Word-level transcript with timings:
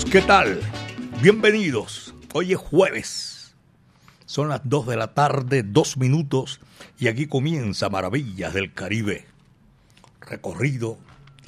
¿Qué 0.00 0.22
tal? 0.22 0.58
Bienvenidos. 1.20 2.14
Hoy 2.32 2.52
es 2.54 2.58
jueves. 2.58 3.54
Son 4.24 4.48
las 4.48 4.62
2 4.64 4.86
de 4.86 4.96
la 4.96 5.12
tarde, 5.12 5.62
2 5.62 5.98
minutos, 5.98 6.60
y 6.98 7.08
aquí 7.08 7.26
comienza 7.26 7.90
Maravillas 7.90 8.54
del 8.54 8.72
Caribe. 8.72 9.26
Recorrido 10.22 10.96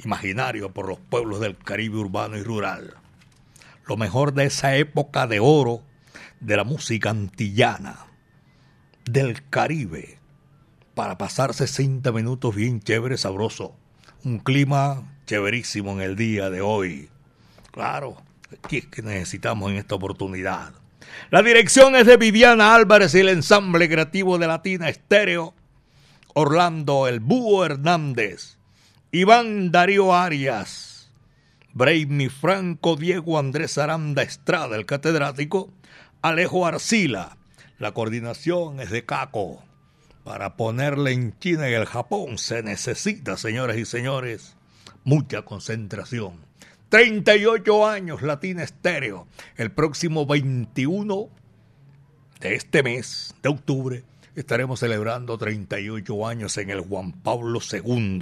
imaginario 0.03 0.71
por 0.71 0.87
los 0.87 0.99
pueblos 0.99 1.39
del 1.39 1.57
Caribe 1.57 1.97
urbano 1.97 2.37
y 2.37 2.43
rural. 2.43 2.93
Lo 3.87 3.97
mejor 3.97 4.35
de 4.35 4.45
esa 4.45 4.75
época 4.75 5.25
de 5.25 5.39
oro 5.39 5.81
de 6.39 6.55
la 6.55 6.63
música 6.63 7.09
antillana, 7.09 8.05
del 9.05 9.49
Caribe, 9.49 10.19
para 10.93 11.17
pasar 11.17 11.55
60 11.55 12.11
minutos 12.11 12.53
bien 12.53 12.79
chévere, 12.79 13.17
sabroso. 13.17 13.75
Un 14.23 14.37
clima 14.37 15.17
chéverísimo 15.25 15.93
en 15.93 16.01
el 16.01 16.15
día 16.15 16.51
de 16.51 16.61
hoy 16.61 17.09
Claro, 17.75 18.15
que 18.61 19.01
necesitamos 19.01 19.71
en 19.71 19.77
esta 19.77 19.95
oportunidad. 19.95 20.73
La 21.31 21.41
dirección 21.41 21.95
es 21.95 22.05
de 22.05 22.17
Viviana 22.17 22.75
Álvarez 22.75 23.15
y 23.15 23.19
el 23.19 23.29
ensamble 23.29 23.89
creativo 23.89 24.37
de 24.37 24.47
Latina 24.47 24.89
Estéreo. 24.89 25.53
Orlando 26.33 27.07
El 27.07 27.19
Búho 27.19 27.65
Hernández. 27.65 28.57
Iván 29.11 29.71
Darío 29.71 30.13
Arias. 30.13 31.11
Braimi 31.73 32.29
Franco 32.29 32.95
Diego 32.95 33.39
Andrés 33.39 33.77
Aranda 33.77 34.21
Estrada, 34.21 34.75
el 34.75 34.85
catedrático. 34.85 35.71
Alejo 36.21 36.65
Arcila. 36.65 37.37
La 37.79 37.93
coordinación 37.93 38.79
es 38.79 38.91
de 38.91 39.05
Caco. 39.05 39.63
Para 40.23 40.55
ponerle 40.55 41.11
en 41.11 41.37
China 41.39 41.69
y 41.69 41.73
el 41.73 41.85
Japón 41.85 42.37
se 42.37 42.63
necesita, 42.63 43.37
señores 43.37 43.77
y 43.77 43.85
señores, 43.85 44.55
mucha 45.03 45.43
concentración. 45.43 46.44
38 46.89 47.87
años 47.87 48.21
Latina 48.21 48.63
Estéreo. 48.63 49.27
El 49.57 49.71
próximo 49.71 50.25
21 50.25 51.29
de 52.39 52.55
este 52.55 52.83
mes 52.83 53.33
de 53.41 53.49
octubre 53.49 54.03
estaremos 54.35 54.79
celebrando 54.79 55.37
38 55.37 56.27
años 56.27 56.57
en 56.57 56.69
el 56.69 56.81
Juan 56.81 57.11
Pablo 57.11 57.59
II. 57.59 58.19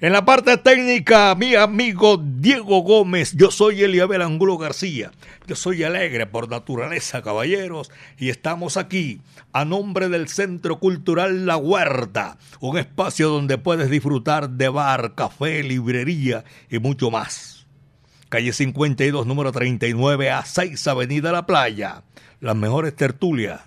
En 0.00 0.12
la 0.12 0.26
parte 0.26 0.58
técnica, 0.58 1.34
mi 1.36 1.54
amigo 1.54 2.22
Diego 2.22 2.80
Gómez, 2.80 3.32
yo 3.34 3.50
soy 3.50 3.82
Eliabel 3.82 4.20
Angulo 4.20 4.58
García. 4.58 5.10
Yo 5.46 5.56
soy 5.56 5.84
alegre 5.84 6.26
por 6.26 6.50
naturaleza, 6.50 7.22
caballeros, 7.22 7.90
y 8.18 8.28
estamos 8.28 8.76
aquí 8.76 9.22
a 9.52 9.64
nombre 9.64 10.10
del 10.10 10.28
Centro 10.28 10.78
Cultural 10.80 11.46
La 11.46 11.56
Huerta, 11.56 12.36
un 12.60 12.76
espacio 12.76 13.30
donde 13.30 13.56
puedes 13.56 13.88
disfrutar 13.88 14.50
de 14.50 14.68
bar, 14.68 15.14
café, 15.14 15.62
librería 15.62 16.44
y 16.68 16.78
mucho 16.78 17.10
más. 17.10 17.55
Calle 18.36 18.52
52, 18.52 19.26
número 19.26 19.50
39 19.50 20.30
a 20.30 20.44
6, 20.44 20.88
Avenida 20.88 21.32
La 21.32 21.46
Playa. 21.46 22.02
Las 22.38 22.54
mejores 22.54 22.94
tertulias, 22.94 23.62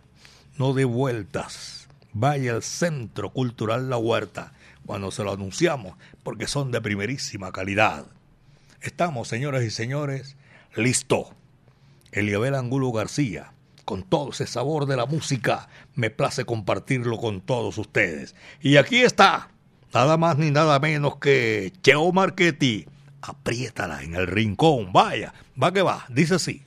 no 0.59 0.75
de 0.75 0.85
vueltas. 0.85 1.87
Vaya 2.13 2.53
al 2.53 2.61
Centro 2.61 3.31
Cultural 3.31 3.89
La 3.89 3.97
Huerta 3.97 4.53
cuando 4.85 5.09
se 5.09 5.23
lo 5.23 5.31
anunciamos, 5.31 5.97
porque 6.21 6.45
son 6.45 6.69
de 6.69 6.81
primerísima 6.81 7.51
calidad. 7.51 8.05
Estamos, 8.79 9.27
señoras 9.27 9.63
y 9.63 9.71
señores, 9.71 10.37
listo. 10.75 11.33
Eliabel 12.11 12.53
Angulo 12.53 12.91
García, 12.91 13.53
con 13.85 14.03
todo 14.03 14.29
ese 14.29 14.45
sabor 14.45 14.85
de 14.85 14.97
la 14.97 15.07
música, 15.07 15.67
me 15.95 16.11
place 16.11 16.45
compartirlo 16.45 17.17
con 17.17 17.41
todos 17.41 17.79
ustedes. 17.79 18.35
Y 18.61 18.77
aquí 18.77 18.97
está, 18.97 19.49
nada 19.95 20.15
más 20.17 20.37
ni 20.37 20.51
nada 20.51 20.77
menos 20.77 21.15
que 21.15 21.73
Cheo 21.81 22.11
Marchetti. 22.11 22.85
Apriétala 23.21 24.01
en 24.03 24.15
el 24.15 24.27
rincón, 24.27 24.93
vaya, 24.93 25.33
va 25.61 25.71
que 25.71 25.81
va, 25.81 26.05
dice 26.09 26.35
así. 26.35 26.63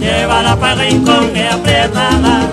Llévala 0.00 0.56
para 0.56 0.74
rincón 0.76 1.36
y 1.36 1.40
apriétala. 1.40 2.48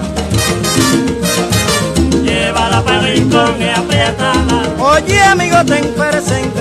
Llévala 2.23 2.81
para 2.83 3.01
rincón 3.01 3.61
y 3.61 3.69
apriétala. 3.69 4.75
Oye 4.79 5.21
amigo 5.21 5.57
ten 5.65 5.93
presente 5.93 6.60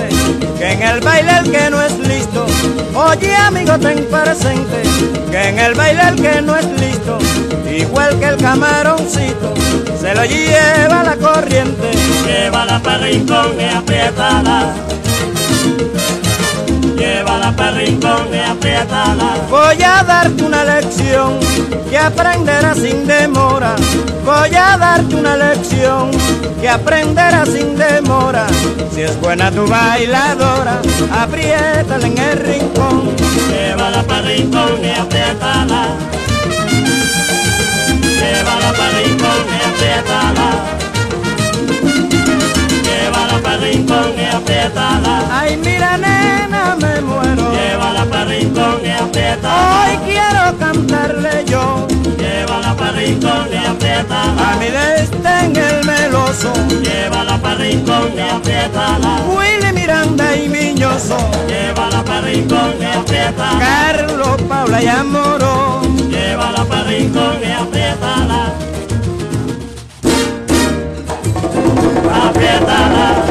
el 0.91 0.99
baile 0.99 1.31
el 1.37 1.51
que 1.51 1.69
no 1.69 1.81
es 1.81 1.97
listo. 1.99 2.45
Oye 2.93 3.35
amigo 3.35 3.77
ten 3.79 4.05
presente 4.05 4.81
que 5.31 5.49
en 5.49 5.59
el 5.59 5.73
baile 5.73 6.01
el 6.09 6.15
que 6.15 6.41
no 6.41 6.55
es 6.57 6.65
listo. 6.79 7.17
Igual 7.69 8.19
que 8.19 8.25
el 8.25 8.37
camaroncito 8.37 9.53
se 9.99 10.13
lo 10.13 10.25
lleva 10.25 11.03
la 11.03 11.15
corriente. 11.15 11.91
Llévala 12.25 12.79
para 12.79 12.97
rincón 13.05 13.59
y 13.59 13.63
apriétala. 13.63 14.73
Llévala 17.01 17.51
para 17.55 17.71
rincón 17.71 18.27
y 18.31 18.37
apriétala. 18.37 19.29
Voy 19.49 19.81
a 19.81 20.03
darte 20.03 20.43
una 20.43 20.63
lección 20.63 21.39
que 21.89 21.97
aprenderás 21.97 22.77
sin 22.77 23.07
demora. 23.07 23.75
Voy 24.23 24.55
a 24.55 24.77
darte 24.77 25.15
una 25.15 25.35
lección 25.35 26.11
que 26.61 26.69
aprenderás 26.69 27.49
sin 27.49 27.75
demora. 27.75 28.45
Si 28.93 29.01
es 29.01 29.19
buena 29.19 29.49
tu 29.49 29.65
bailadora, 29.67 30.79
apriétala 31.11 32.05
en 32.05 32.17
el 32.19 32.37
rincón. 32.37 33.15
Llévala 33.49 34.03
para 34.03 34.21
rincón 34.21 34.79
y 34.83 34.91
apriétala. 34.91 35.81
Llévala 38.19 38.73
para 38.77 38.99
rincón 38.99 39.41
y 39.49 39.59
apriétala. 39.69 40.49
Llévala 42.85 43.37
para 43.43 43.57
rincón 43.57 44.13
y 44.19 44.35
apriétala. 44.35 45.13
Ay, 45.31 45.57
mira 45.57 45.97
nena, 45.97 46.40
me 47.01 47.13
muero. 47.13 47.51
Llévala 47.51 48.05
para 48.05 48.25
rincón 48.25 48.79
y 48.85 48.89
apriétala. 48.89 49.83
Hoy 49.83 49.97
quiero 50.05 50.57
cantarle 50.57 51.45
yo 51.45 51.87
Llévala 52.17 52.75
para 52.75 52.91
rincón 52.91 53.47
y 53.51 53.57
apriétala. 53.57 54.51
a 54.51 54.55
mi 54.57 54.65
en 54.65 55.55
el 55.55 55.85
meloso. 55.85 56.53
Llévala 56.83 57.37
para 57.37 57.55
rincón 57.55 58.11
y 58.15 58.21
apriétala. 58.21 59.21
Willy 59.27 59.73
Miranda 59.73 60.35
y 60.35 60.49
Miñoso. 60.49 61.17
Llévala 61.47 62.03
para 62.03 62.21
rincón 62.21 62.73
y 62.79 62.85
apriétala. 62.85 63.59
Carlos, 63.59 64.41
Paula 64.47 64.81
y 64.83 64.87
Amoró. 64.87 65.81
Llévala 66.09 66.63
para 66.65 66.83
rincón 66.83 67.37
y. 67.43 67.51
Apriétala. 67.51 68.53
Apriétala. 72.27 73.30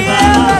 nena. 0.00 0.54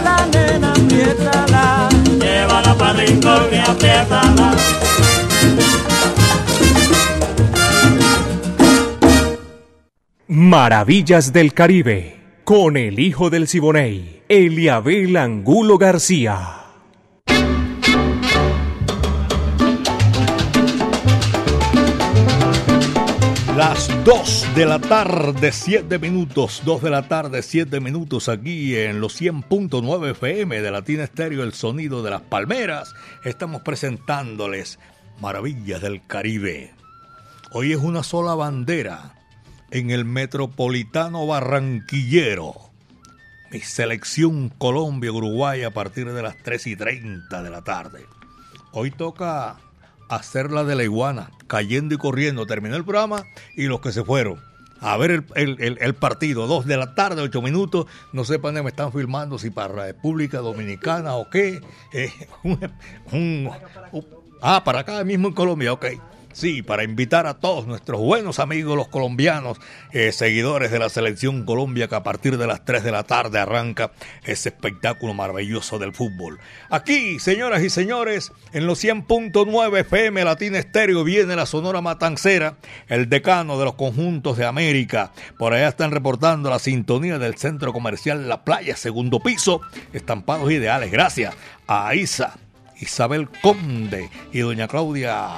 Maravillas 10.26 11.32
del 11.32 11.52
Caribe, 11.54 12.16
con 12.44 12.76
el 12.76 12.98
hijo 12.98 13.30
del 13.30 13.46
Siboney, 13.48 14.22
Eliabel 14.28 15.16
Angulo 15.16 15.78
García. 15.78 16.63
Las 23.56 23.88
2 24.04 24.48
de 24.56 24.66
la 24.66 24.80
tarde, 24.80 25.52
7 25.52 26.00
minutos, 26.00 26.62
2 26.64 26.82
de 26.82 26.90
la 26.90 27.06
tarde, 27.06 27.40
7 27.40 27.78
minutos 27.78 28.28
aquí 28.28 28.74
en 28.74 29.00
los 29.00 29.20
100.9 29.20 30.10
FM 30.10 30.60
de 30.60 30.70
Latina 30.72 31.04
Estéreo, 31.04 31.44
el 31.44 31.52
sonido 31.52 32.02
de 32.02 32.10
las 32.10 32.22
palmeras. 32.22 32.96
Estamos 33.22 33.62
presentándoles 33.62 34.80
Maravillas 35.20 35.80
del 35.80 36.04
Caribe. 36.04 36.74
Hoy 37.52 37.70
es 37.70 37.78
una 37.78 38.02
sola 38.02 38.34
bandera 38.34 39.14
en 39.70 39.90
el 39.90 40.04
metropolitano 40.04 41.24
barranquillero. 41.24 42.54
Mi 43.52 43.60
selección 43.60 44.48
Colombia-Uruguay 44.48 45.62
a 45.62 45.70
partir 45.70 46.12
de 46.12 46.22
las 46.22 46.36
3 46.42 46.66
y 46.66 46.74
30 46.74 47.40
de 47.40 47.50
la 47.50 47.62
tarde. 47.62 48.04
Hoy 48.72 48.90
toca 48.90 49.58
hacer 50.08 50.50
la 50.50 50.64
de 50.64 50.76
la 50.76 50.84
iguana, 50.84 51.30
cayendo 51.46 51.94
y 51.94 51.98
corriendo. 51.98 52.46
Terminó 52.46 52.76
el 52.76 52.84
programa 52.84 53.24
y 53.56 53.64
los 53.64 53.80
que 53.80 53.92
se 53.92 54.04
fueron 54.04 54.40
a 54.80 54.98
ver 54.98 55.24
el, 55.34 55.56
el, 55.60 55.78
el, 55.80 55.94
partido, 55.94 56.46
dos 56.46 56.66
de 56.66 56.76
la 56.76 56.94
tarde, 56.94 57.22
ocho 57.22 57.40
minutos, 57.40 57.86
no 58.12 58.24
sé 58.24 58.38
para 58.38 58.48
dónde 58.48 58.64
me 58.64 58.68
están 58.68 58.92
filmando, 58.92 59.38
si 59.38 59.48
para 59.48 59.74
la 59.74 59.86
República 59.86 60.38
Dominicana 60.40 61.14
o 61.14 61.30
qué. 61.30 61.62
Eh, 61.94 62.12
un, 62.42 62.70
un, 63.12 63.50
ah, 64.42 64.62
para 64.62 64.80
acá 64.80 65.02
mismo 65.02 65.28
en 65.28 65.34
Colombia, 65.34 65.72
ok. 65.72 65.86
Sí, 66.34 66.62
para 66.62 66.82
invitar 66.82 67.28
a 67.28 67.34
todos 67.34 67.64
nuestros 67.68 68.00
buenos 68.00 68.40
amigos 68.40 68.76
los 68.76 68.88
colombianos, 68.88 69.60
eh, 69.92 70.10
seguidores 70.10 70.72
de 70.72 70.80
la 70.80 70.88
selección 70.88 71.44
Colombia, 71.44 71.86
que 71.86 71.94
a 71.94 72.02
partir 72.02 72.38
de 72.38 72.48
las 72.48 72.64
3 72.64 72.82
de 72.82 72.90
la 72.90 73.04
tarde 73.04 73.38
arranca 73.38 73.92
ese 74.24 74.48
espectáculo 74.48 75.14
maravilloso 75.14 75.78
del 75.78 75.94
fútbol. 75.94 76.40
Aquí, 76.70 77.20
señoras 77.20 77.62
y 77.62 77.70
señores, 77.70 78.32
en 78.52 78.66
los 78.66 78.82
100.9 78.82 79.78
FM 79.78 80.24
Latina 80.24 80.58
Estéreo 80.58 81.04
viene 81.04 81.36
la 81.36 81.46
Sonora 81.46 81.80
Matancera, 81.80 82.56
el 82.88 83.08
decano 83.08 83.56
de 83.56 83.66
los 83.66 83.74
conjuntos 83.74 84.36
de 84.36 84.44
América. 84.44 85.12
Por 85.38 85.54
allá 85.54 85.68
están 85.68 85.92
reportando 85.92 86.50
la 86.50 86.58
sintonía 86.58 87.20
del 87.20 87.36
centro 87.36 87.72
comercial 87.72 88.28
La 88.28 88.42
Playa, 88.42 88.74
segundo 88.74 89.20
piso, 89.20 89.60
estampados 89.92 90.50
ideales. 90.50 90.90
Gracias 90.90 91.32
a 91.68 91.94
Isa, 91.94 92.34
Isabel 92.80 93.28
Conde 93.40 94.10
y 94.32 94.40
doña 94.40 94.66
Claudia 94.66 95.28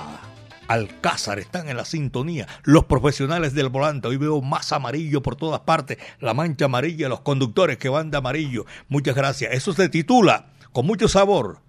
Alcázar 0.69 1.39
están 1.39 1.69
en 1.69 1.77
la 1.77 1.85
sintonía. 1.85 2.47
Los 2.65 2.85
profesionales 2.85 3.55
del 3.55 3.69
volante. 3.69 4.09
Hoy 4.09 4.17
veo 4.17 4.41
más 4.41 4.73
amarillo 4.73 5.23
por 5.23 5.37
todas 5.37 5.61
partes. 5.61 5.99
La 6.21 6.35
mancha 6.35 6.67
amarilla, 6.67 7.09
los 7.09 7.21
conductores 7.21 7.79
que 7.79 7.89
van 7.89 8.11
de 8.11 8.19
amarillo. 8.19 8.67
Muchas 8.89 9.15
gracias. 9.15 9.53
Eso 9.53 9.73
se 9.73 9.89
titula 9.89 10.47
con 10.73 10.87
mucho 10.87 11.09
sabor. 11.09 11.61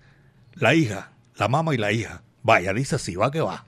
La 0.54 0.74
hija, 0.74 1.12
la 1.36 1.48
mamá 1.48 1.74
y 1.74 1.78
la 1.78 1.92
hija. 1.92 2.24
Vaya, 2.44 2.74
dice 2.74 2.96
así, 2.96 3.16
va 3.16 3.32
que 3.32 3.42
va. 3.42 3.66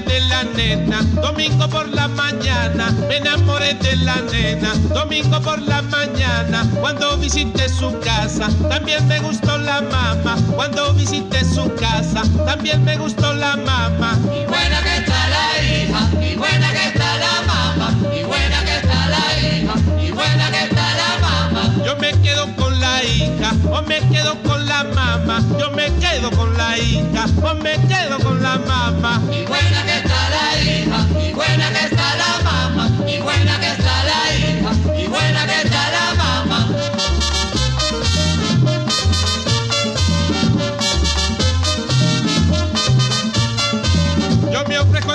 Enamoré 0.00 0.02
de 0.02 0.20
la 0.26 0.42
nena, 0.44 1.02
domingo 1.20 1.68
por 1.68 1.88
la 1.88 2.08
mañana. 2.08 2.90
Me 3.08 3.16
enamoré 3.18 3.74
de 3.74 3.96
la 3.96 4.16
nena, 4.32 4.72
domingo 4.94 5.40
por 5.40 5.60
la 5.62 5.82
mañana. 5.82 6.66
Cuando 6.80 7.16
visité 7.18 7.68
su 7.68 7.98
casa, 8.00 8.48
también 8.68 9.06
me 9.08 9.20
gustó 9.20 9.58
la 9.58 9.80
mamá. 9.82 10.36
Cuando 10.54 10.92
visité 10.94 11.44
su 11.44 11.72
casa, 11.74 12.22
también 12.46 12.84
me 12.84 12.96
gustó 12.96 13.32
la 13.34 13.56
mamá. 13.56 14.18
Y 14.24 14.46
buena 14.46 14.82
que 14.82 14.96
está 14.96 15.28
la 15.28 15.62
hija, 15.62 16.00
y 16.20 16.36
buena 16.36 16.72
que 16.72 16.88
está 16.88 17.16
la 17.18 17.42
mamá. 17.46 17.88
Y 18.14 18.22
buena 18.24 18.64
que 18.64 18.76
está 18.76 19.08
la 19.08 19.24
hija, 19.40 19.74
y 20.02 20.10
buena 20.12 20.50
que 20.50 20.62
está 20.64 20.94
la 20.94 21.18
mamá. 21.20 21.74
Yo 21.84 21.96
me 21.96 22.12
quedo 22.22 22.46
con 22.56 22.78
la 22.80 23.02
hija, 23.04 23.39
o 23.70 23.82
me 23.82 24.00
quedo 24.10 24.34
con 24.42 24.66
la 24.66 24.84
mamá. 24.84 25.42
Yo 25.58 25.70
me 25.70 25.86
quedo 25.98 26.30
con 26.32 26.56
la 26.56 26.78
hija, 26.78 27.26
o 27.42 27.54
me 27.54 27.72
quedo 27.88 28.18
con 28.22 28.42
la 28.42 28.58
mamá. 28.58 29.20
Y 29.30 29.44
buena 29.46 29.82
que 29.84 29.98
está 29.98 30.30
la 30.30 30.62
hija, 30.62 31.06
y 31.28 31.32
buena 31.32 31.70
que 31.70 31.84
está 31.86 32.16
la 32.16 32.44
mamá. 32.44 32.90
Y 33.06 33.18
buena 33.18 33.60
que 33.60 33.66
está 33.68 33.79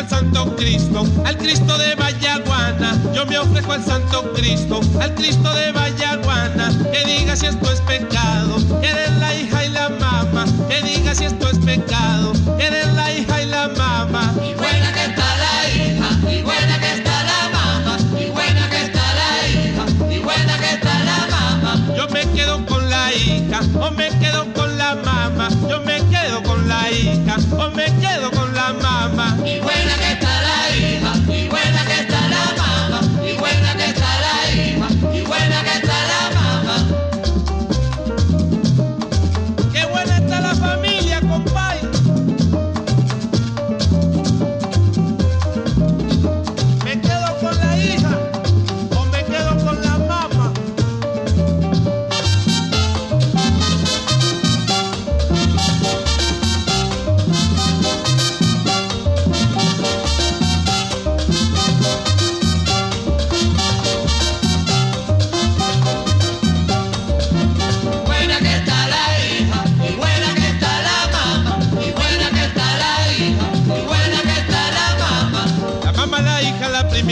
al 0.06 0.10
Santo 0.10 0.56
Cristo, 0.56 1.04
al 1.25 1.38
Cristo 1.38 1.78
de 1.78 1.96
Vallaguana. 1.96 2.96
Yo 3.13 3.25
me 3.25 3.40
ofrezco 3.40 3.74
al 3.74 3.84
Santo 3.84 4.34
Cristo, 4.34 4.80
al 5.02 5.16
Cristo 5.16 5.52
de 5.54 5.72
Vallaguana. 5.72 6.72
Que 6.92 7.06
diga 7.06 7.36
si 7.36 7.48
esto 7.48 7.72
es 7.72 7.81
pecado, 7.81 8.57
eres 8.84 9.12
la 9.18 9.34
hija 9.34 9.66
y 9.66 9.69
la 9.69 9.90
mamá. 9.90 10.46
Que 10.69 10.81
diga 10.84 11.16
si 11.16 11.25
esto 11.25 11.50
es 11.50 11.57
pecado, 11.60 12.34
eres 12.60 12.94
la 12.94 13.12
hija 13.13 13.42
y 13.42 13.46
la 13.48 13.68
mamá. 13.69 14.34
Y 14.48 14.54
buena 14.54 14.94
que 14.94 15.06
está 15.06 15.38
la 15.38 15.69
hija, 15.69 16.31
y 16.31 16.42
buena 16.44 16.80
que 16.80 16.94
está 16.94 17.24
la 17.24 17.50
mamá. 17.50 17.98
Y 18.19 18.30
buena 18.30 18.69
que 18.69 18.81
está 18.84 19.04
la 19.16 19.48
hija, 19.50 20.13
y 20.13 20.19
buena 20.19 20.57
que 20.60 20.74
está 20.74 21.00
la 21.04 21.28
mamá. 21.31 21.96
Yo 21.98 22.07
me 22.10 22.22
quedo 22.31 22.63
con 22.66 22.90
la 22.90 23.13
hija, 23.13 23.60
o 23.80 23.92
me 23.92 24.10
quedo 24.19 24.54
con 24.54 24.78
la 24.78 24.96
mamá. 24.96 25.50
Yo 25.68 25.80
me 25.81 25.98
quedo 26.10 26.44
con 26.44 26.68
la 26.68 26.92
hija, 26.92 27.38
o 27.57 27.69
me 27.72 27.94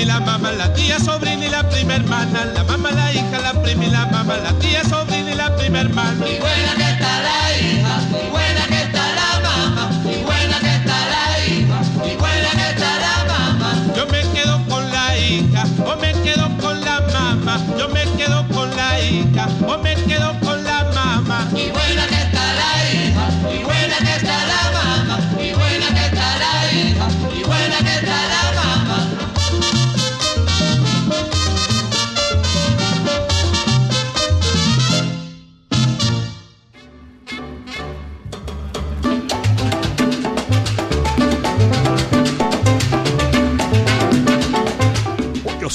prima 0.03 0.19
y 0.19 0.19
la 0.19 0.19
mamá, 0.19 0.51
la 0.51 0.73
tía, 0.73 0.99
sobrina 0.99 1.45
y 1.45 1.49
la 1.49 1.69
prima 1.69 1.95
hermana. 1.95 2.45
La 2.53 2.63
mamá, 2.63 2.91
la 2.91 3.11
hija, 3.13 3.39
la 3.41 3.53
prima 3.61 3.85
y 3.85 3.89
la 3.89 4.05
mamá, 4.07 4.37
la 4.37 4.51
tía, 4.59 4.83
sobrina 4.83 5.31
y 5.31 5.35
la 5.35 5.55
prima 5.55 5.81
hermana. 5.81 6.27
Y 6.27 6.39
buena 6.39 6.73
que 6.75 6.91
está 6.91 7.21
la 7.21 7.57
hija, 7.57 8.01
y 8.11 8.29
buena 8.29 8.67
que 8.67 8.81
está 8.81 9.03
la 9.15 9.39
mamá. 9.39 9.89
Y 10.03 10.23
buena 10.23 10.59
que 10.59 10.75
está 10.75 10.97
la 11.13 11.45
hija, 11.47 11.79
y 12.05 12.15
buena 12.17 12.49
que 12.51 12.69
está 12.69 12.99
la 12.99 13.33
mamá. 13.33 13.73
Yo 13.95 14.05
me 14.07 14.21
quedo 14.33 14.65
con 14.67 14.91
la 14.91 15.17
hija 15.17 15.63
o 15.85 15.95
me 15.95 16.11
quedo 16.23 16.57
con 16.57 16.81
la 16.81 16.99
mamá. 17.13 17.59
Yo 17.77 17.87
me 17.89 18.03
quedo 18.17 18.47
con 18.49 18.75
la 18.75 18.99
hija 18.99 19.47
o 19.67 19.77
me 19.77 19.92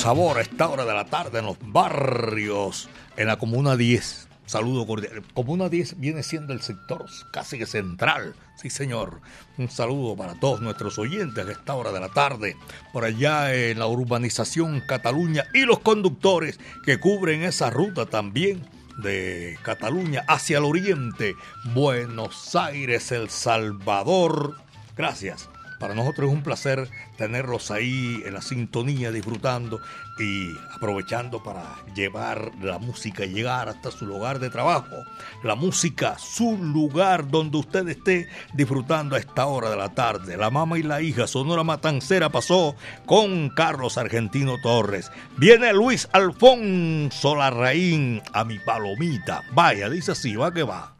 sabor 0.09 0.39
a 0.39 0.41
esta 0.41 0.71
hora 0.71 0.87
de 0.87 0.95
la 0.95 1.05
tarde 1.05 1.41
en 1.41 1.45
los 1.45 1.59
barrios, 1.61 2.89
en 3.19 3.27
la 3.27 3.37
Comuna 3.37 3.77
10. 3.77 4.27
Saludo 4.47 4.87
cordial. 4.87 5.23
Comuna 5.35 5.69
10 5.69 6.01
viene 6.01 6.23
siendo 6.23 6.55
el 6.55 6.63
sector 6.63 7.05
casi 7.31 7.59
que 7.59 7.67
central. 7.67 8.35
Sí, 8.57 8.71
señor. 8.71 9.21
Un 9.59 9.69
saludo 9.69 10.17
para 10.17 10.33
todos 10.41 10.63
nuestros 10.63 10.99
oyentes 10.99 11.47
a 11.47 11.53
esta 11.53 11.75
hora 11.75 11.93
de 11.93 12.01
la 12.01 12.09
tarde. 12.09 12.57
Por 12.91 13.05
allá 13.05 13.55
en 13.55 13.79
la 13.79 13.87
urbanización 13.87 14.81
Cataluña 14.81 15.45
y 15.53 15.67
los 15.67 15.81
conductores 15.81 16.59
que 16.87 16.99
cubren 16.99 17.43
esa 17.43 17.69
ruta 17.69 18.07
también 18.07 18.63
de 19.03 19.59
Cataluña 19.61 20.25
hacia 20.27 20.57
el 20.57 20.65
oriente. 20.65 21.35
Buenos 21.75 22.57
Aires, 22.57 23.13
El 23.13 23.29
Salvador. 23.29 24.57
Gracias 24.97 25.51
para 25.79 25.95
nosotros 25.95 26.29
es 26.29 26.35
un 26.35 26.43
placer 26.43 26.89
tenerlos 27.17 27.71
ahí 27.71 28.23
en 28.25 28.35
la 28.35 28.43
sintonía, 28.43 29.11
disfrutando 29.11 29.81
y 30.19 30.51
aprovechando 30.75 31.43
para 31.43 31.63
llevar 31.95 32.51
la 32.61 32.79
música 32.79 33.25
y 33.25 33.33
llegar 33.33 33.69
hasta 33.69 33.91
su 33.91 34.07
lugar 34.07 34.39
de 34.39 34.51
trabajo. 34.51 34.97
La 35.43 35.55
música, 35.55 36.19
su 36.19 36.57
lugar 36.59 37.29
donde 37.29 37.59
usted 37.59 37.89
esté 37.89 38.29
disfrutando 38.55 39.17
a 39.17 39.19
esta 39.19 39.47
hora 39.47 39.71
de 39.71 39.77
la 39.77 39.95
tarde. 39.95 40.37
La 40.37 40.51
mamá 40.51 40.79
y 40.79 40.83
la 40.83 41.01
hija, 41.01 41.27
Sonora 41.27 41.63
Matancera 41.63 42.31
pasó 42.31 42.75
con 43.07 43.51
Carlos 43.51 43.99
Argentino 43.99 44.61
Torres. 44.61 45.11
Viene 45.37 45.73
Luis 45.73 46.09
Alfonso 46.13 47.37
Larraín 47.37 48.23
a 48.33 48.45
mi 48.45 48.59
palomita. 48.59 49.43
Vaya, 49.53 49.89
dice 49.89 50.13
así, 50.13 50.35
va 50.35 50.53
que 50.53 50.63
va. 50.65 50.95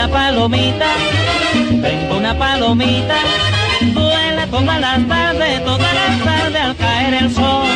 Una 0.00 0.08
palomita, 0.08 0.86
tengo 1.82 2.16
una 2.16 2.38
palomita, 2.38 3.16
duela 3.92 4.46
todas 4.46 4.80
las 4.80 5.06
tardes, 5.06 5.62
todas 5.62 5.94
las 5.94 6.24
tardes 6.24 6.62
al 6.62 6.76
caer 6.76 7.14
el 7.22 7.34
sol. 7.34 7.68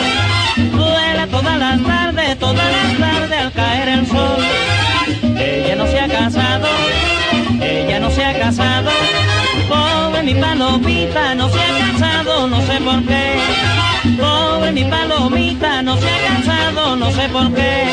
Duela 0.72 1.26
todas 1.26 1.58
las 1.58 1.82
tardes, 1.82 2.38
todas 2.38 2.64
las 2.64 2.98
tardes 2.98 3.40
al 3.40 3.52
caer 3.52 3.88
el 3.88 4.06
sol. 4.06 4.42
Ella 5.36 5.76
no 5.76 5.86
se 5.86 6.00
ha 6.00 6.08
casado, 6.08 6.66
ella 7.60 8.00
no 8.00 8.10
se 8.10 8.24
ha 8.24 8.38
casado. 8.38 8.90
Pobre 9.68 10.22
mi 10.22 10.34
palomita, 10.34 11.34
no 11.34 11.50
se 11.50 11.60
ha 11.60 11.92
casado, 11.92 12.48
no 12.48 12.60
sé 12.62 12.80
por 12.80 13.04
qué. 13.04 13.36
Pobre 14.18 14.72
mi 14.72 14.84
palomita, 14.84 15.82
no 15.82 15.94
se 15.98 16.08
ha 16.08 16.36
casado, 16.38 16.96
no 16.96 17.10
sé 17.10 17.28
por 17.28 17.52
qué. 17.52 17.84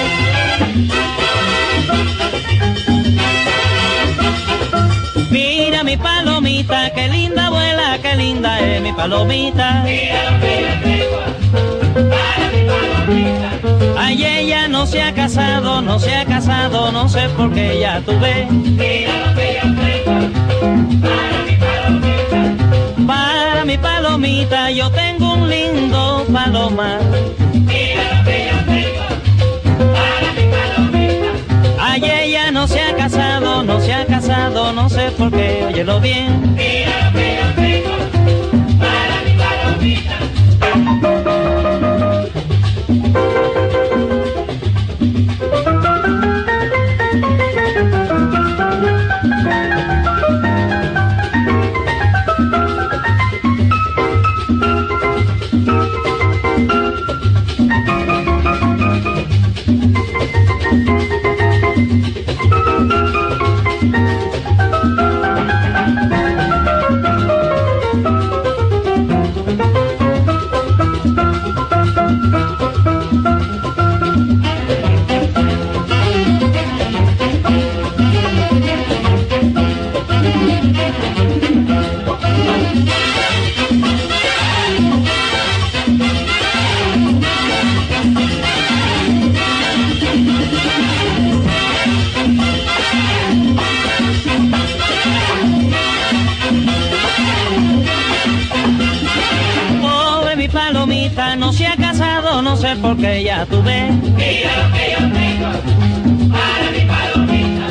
Mira 5.31 5.83
mi 5.85 5.95
palomita, 5.95 6.91
qué 6.93 7.07
linda 7.07 7.47
abuela, 7.47 7.97
qué 8.01 8.17
linda 8.17 8.59
es 8.59 8.81
mi 8.81 8.91
palomita. 8.91 9.81
Mira 9.85 10.29
lo 10.29 10.39
que 10.41 10.61
yo 10.61 10.73
tengo 10.83 11.19
para 12.09 12.45
mi 12.53 12.61
palomita. 12.67 13.49
Ay, 13.97 14.25
ella 14.25 14.67
no 14.67 14.85
se 14.85 15.01
ha 15.01 15.13
casado, 15.13 15.81
no 15.81 15.99
se 15.99 16.13
ha 16.13 16.25
casado, 16.25 16.91
no 16.91 17.07
sé 17.07 17.29
por 17.37 17.53
qué 17.53 17.79
ya 17.79 18.01
tuve. 18.01 18.45
Mira 18.51 19.13
lo 19.25 19.35
que 19.35 19.55
yo 19.55 19.61
tengo 19.81 20.13
para 21.01 21.43
mi 21.47 21.55
palomita. 21.55 23.07
Para 23.07 23.65
mi 23.65 23.77
palomita 23.77 24.69
yo 24.71 24.91
tengo 24.91 25.33
un 25.35 25.49
lindo 25.49 26.25
palomar. 26.33 26.99
Mira 27.53 28.17
lo 28.17 28.25
que 28.25 28.40
Ella 31.93 32.51
no 32.51 32.67
se 32.67 32.79
ha 32.79 32.95
casado, 32.95 33.63
no 33.63 33.81
se 33.81 33.93
ha 33.93 34.05
casado, 34.05 34.71
no 34.71 34.89
sé 34.89 35.11
por 35.11 35.29
qué, 35.29 35.65
óyelo 35.67 35.99
bien. 35.99 36.55
Ya 103.41 103.47
tuve. 103.47 103.91
Mira 103.91 104.51
lo 104.57 104.73
que 104.73 104.91
yo 104.91 104.99
tengo 105.17 105.51
para 106.31 106.71
mi 106.71 106.81
palomita. 106.91 107.67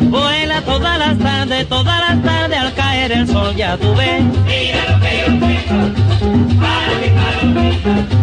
Vuela 0.00 0.60
todas 0.62 0.98
las 0.98 1.18
tardes, 1.18 1.68
todas 1.68 2.00
las 2.00 2.22
tardes 2.22 2.58
al 2.58 2.74
caer 2.74 3.12
el 3.12 3.28
sol 3.28 3.54
ya 3.54 3.76
tuve. 3.76 4.20
Mira 4.46 4.80
lo 4.90 5.00
que 5.00 5.12
yo 5.20 5.26
tengo 5.46 6.60
para 6.60 6.94
mi 7.00 7.08
palomita. 7.18 8.21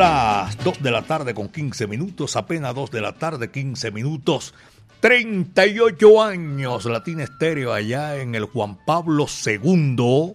Las 0.00 0.56
2 0.64 0.82
de 0.82 0.90
la 0.90 1.02
tarde 1.02 1.34
con 1.34 1.50
15 1.50 1.86
minutos, 1.86 2.34
apenas 2.34 2.74
2 2.74 2.90
de 2.90 3.02
la 3.02 3.18
tarde, 3.18 3.50
15 3.50 3.90
minutos. 3.90 4.54
38 5.00 6.22
años, 6.22 6.86
Latina 6.86 7.24
Estéreo 7.24 7.74
allá 7.74 8.16
en 8.16 8.34
el 8.34 8.46
Juan 8.46 8.78
Pablo 8.86 9.26
II. 9.44 10.32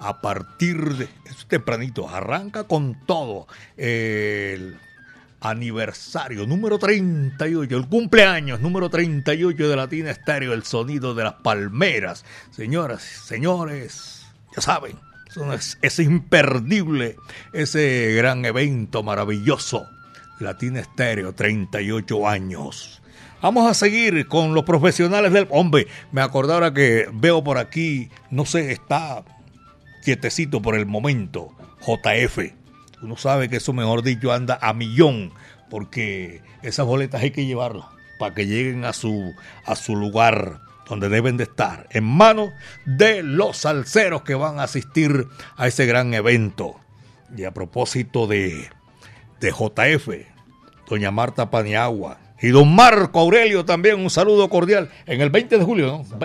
A 0.00 0.20
partir 0.20 0.96
de. 0.96 1.08
Es 1.24 1.46
tempranito, 1.48 2.06
arranca 2.10 2.64
con 2.64 3.06
todo. 3.06 3.46
El 3.78 4.76
aniversario 5.40 6.46
número 6.46 6.78
38, 6.78 7.74
el 7.74 7.88
cumpleaños 7.88 8.60
número 8.60 8.90
38 8.90 9.66
de 9.66 9.76
Latina 9.76 10.10
Estéreo, 10.10 10.52
el 10.52 10.64
sonido 10.64 11.14
de 11.14 11.24
las 11.24 11.34
palmeras. 11.36 12.26
Señoras, 12.50 13.02
señores, 13.02 14.26
ya 14.54 14.60
saben, 14.60 15.05
es, 15.82 15.98
imperdible 15.98 17.16
ese 17.52 18.14
gran 18.14 18.44
evento 18.44 19.02
maravilloso. 19.02 19.86
Latina 20.38 20.80
Estéreo, 20.80 21.34
38 21.34 22.28
años. 22.28 23.02
Vamos 23.40 23.70
a 23.70 23.74
seguir 23.74 24.26
con 24.26 24.54
los 24.54 24.64
profesionales 24.64 25.32
del... 25.32 25.46
Hombre, 25.50 25.86
me 26.12 26.20
acordé 26.20 26.54
ahora 26.54 26.74
que 26.74 27.08
veo 27.12 27.42
por 27.44 27.58
aquí, 27.58 28.10
no 28.30 28.44
sé, 28.44 28.72
está 28.72 29.24
quietecito 30.04 30.60
por 30.60 30.74
el 30.74 30.86
momento, 30.86 31.54
JF. 31.80 32.38
Uno 33.02 33.16
sabe 33.16 33.48
que 33.48 33.56
eso, 33.56 33.72
mejor 33.72 34.02
dicho, 34.02 34.32
anda 34.32 34.58
a 34.60 34.72
millón, 34.72 35.32
porque 35.70 36.42
esas 36.62 36.86
boletas 36.86 37.22
hay 37.22 37.30
que 37.30 37.46
llevarlas 37.46 37.86
para 38.18 38.34
que 38.34 38.46
lleguen 38.46 38.84
a 38.84 38.92
su, 38.92 39.34
a 39.64 39.76
su 39.76 39.96
lugar 39.96 40.60
donde 40.88 41.08
deben 41.08 41.36
de 41.36 41.44
estar, 41.44 41.88
en 41.90 42.04
manos 42.04 42.50
de 42.84 43.22
los 43.22 43.58
salseros 43.58 44.22
que 44.22 44.34
van 44.34 44.58
a 44.58 44.64
asistir 44.64 45.26
a 45.56 45.66
ese 45.66 45.86
gran 45.86 46.14
evento. 46.14 46.76
Y 47.36 47.44
a 47.44 47.52
propósito 47.52 48.26
de, 48.26 48.68
de 49.40 49.50
JF, 49.50 50.08
doña 50.88 51.10
Marta 51.10 51.50
Paniagua 51.50 52.18
y 52.40 52.48
don 52.48 52.74
Marco 52.74 53.20
Aurelio 53.20 53.64
también, 53.64 53.98
un 53.98 54.10
saludo 54.10 54.48
cordial 54.48 54.90
en 55.06 55.20
el 55.20 55.30
20 55.30 55.58
de 55.58 55.64
julio, 55.64 55.86
¿no? 55.86 56.18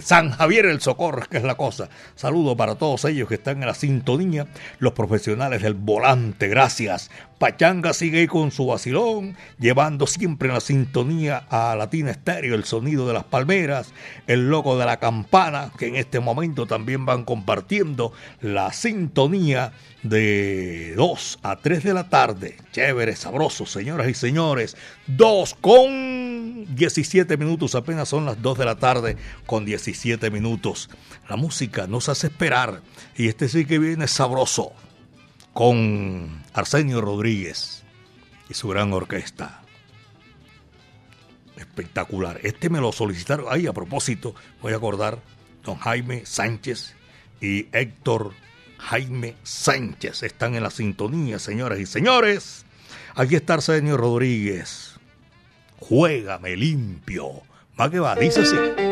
San 0.00 0.30
Javier 0.30 0.66
el 0.66 0.80
Socorro, 0.80 1.26
que 1.28 1.36
es 1.36 1.42
la 1.42 1.56
cosa. 1.56 1.88
Saludo 2.14 2.56
para 2.56 2.76
todos 2.76 3.04
ellos 3.04 3.28
que 3.28 3.34
están 3.34 3.60
en 3.60 3.66
la 3.66 3.74
sintonía, 3.74 4.46
los 4.78 4.92
profesionales 4.92 5.62
del 5.62 5.74
volante, 5.74 6.48
gracias. 6.48 7.10
Pachanga 7.38 7.92
sigue 7.92 8.28
con 8.28 8.52
su 8.52 8.66
vacilón, 8.66 9.36
llevando 9.58 10.06
siempre 10.06 10.48
en 10.48 10.54
la 10.54 10.60
sintonía 10.60 11.44
a 11.50 11.74
Latina 11.76 12.12
Estéreo 12.12 12.54
el 12.54 12.64
sonido 12.64 13.06
de 13.06 13.14
las 13.14 13.24
palmeras, 13.24 13.92
el 14.26 14.48
loco 14.48 14.78
de 14.78 14.86
la 14.86 14.98
campana, 14.98 15.72
que 15.76 15.88
en 15.88 15.96
este 15.96 16.20
momento 16.20 16.66
también 16.66 17.04
van 17.04 17.24
compartiendo 17.24 18.12
la 18.40 18.72
sintonía 18.72 19.72
de 20.02 20.94
2 20.96 21.38
a 21.42 21.56
3 21.56 21.84
de 21.84 21.94
la 21.94 22.08
tarde. 22.08 22.56
Chévere, 22.72 23.16
sabroso, 23.16 23.66
señoras 23.66 24.08
y 24.08 24.14
señores. 24.14 24.76
2 25.06 25.56
con 25.60 26.74
17 26.74 27.36
minutos, 27.36 27.74
apenas 27.74 28.08
son 28.08 28.26
las 28.26 28.40
2 28.42 28.58
de 28.58 28.64
la 28.64 28.76
tarde 28.76 29.16
con 29.46 29.64
17 29.64 30.30
minutos. 30.30 30.90
La 31.28 31.36
música 31.36 31.86
nos 31.86 32.08
hace 32.08 32.28
esperar 32.28 32.82
y 33.16 33.28
este 33.28 33.48
sí 33.48 33.64
que 33.64 33.78
viene 33.78 34.08
sabroso 34.08 34.72
con 35.52 36.42
Arsenio 36.52 37.00
Rodríguez 37.00 37.84
y 38.48 38.54
su 38.54 38.68
gran 38.68 38.92
orquesta. 38.92 39.62
Espectacular. 41.56 42.40
Este 42.42 42.70
me 42.70 42.80
lo 42.80 42.92
solicitaron 42.92 43.46
ahí 43.48 43.66
a 43.66 43.72
propósito, 43.72 44.34
voy 44.60 44.72
a 44.72 44.76
acordar, 44.76 45.20
don 45.62 45.76
Jaime 45.76 46.26
Sánchez 46.26 46.96
y 47.40 47.68
Héctor 47.72 48.32
Jaime 48.82 49.36
Sánchez 49.42 50.22
están 50.22 50.54
en 50.54 50.62
la 50.62 50.70
sintonía, 50.70 51.38
señoras 51.38 51.78
y 51.78 51.86
señores. 51.86 52.66
Aquí 53.14 53.36
está 53.36 53.54
Arsenio 53.54 53.96
Rodríguez. 53.96 54.96
Juégame 55.78 56.56
limpio. 56.56 57.42
Va 57.80 57.90
que 57.90 58.00
va, 58.00 58.14
dice 58.16 58.40
así. 58.40 58.91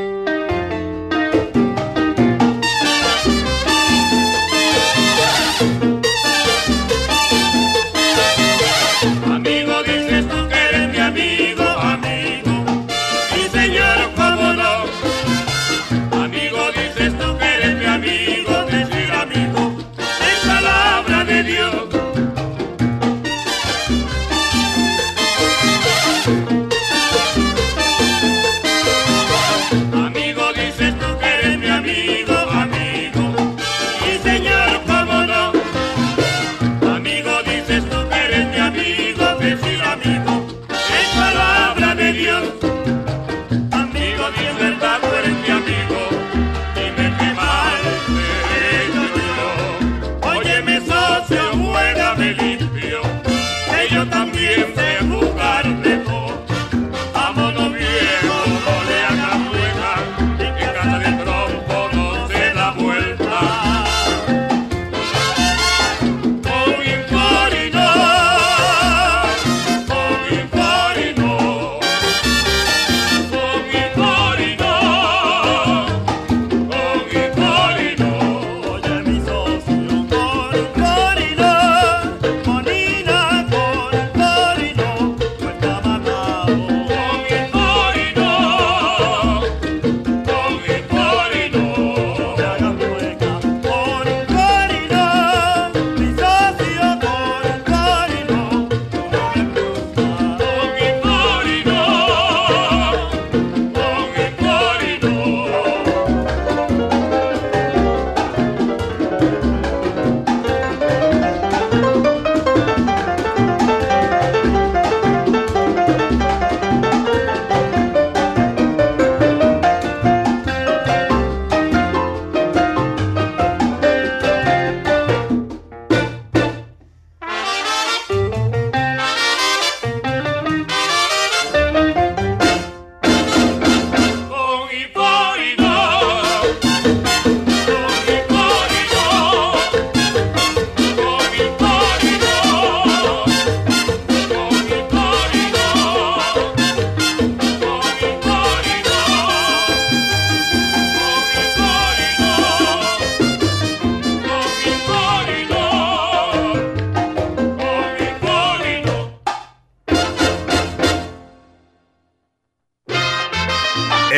Amigo, 44.37 44.70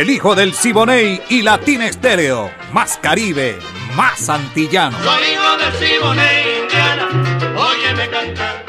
El 0.03 0.11
hijo 0.11 0.35
del 0.35 0.53
Siboney 0.53 1.23
y 1.29 1.43
Latina 1.43 1.87
Estéreo. 1.87 2.51
Más 2.73 2.99
Caribe, 2.99 3.57
más 3.95 4.29
antillano. 4.29 4.99
Soy 4.99 5.23
hijo 5.33 5.57
del 5.59 5.73
Siboney, 5.75 6.62
Indiana, 6.62 7.09
óyeme 7.57 8.11
cantar. 8.11 8.65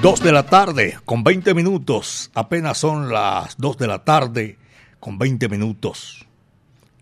Dos 0.00 0.20
de 0.20 0.32
la 0.32 0.46
tarde 0.46 0.98
con 1.04 1.22
20 1.22 1.52
minutos. 1.52 2.30
Apenas 2.32 2.78
son 2.78 3.12
las 3.12 3.58
2 3.58 3.76
de 3.76 3.86
la 3.88 4.04
tarde 4.04 4.56
con 5.00 5.18
20 5.18 5.50
minutos. 5.50 6.24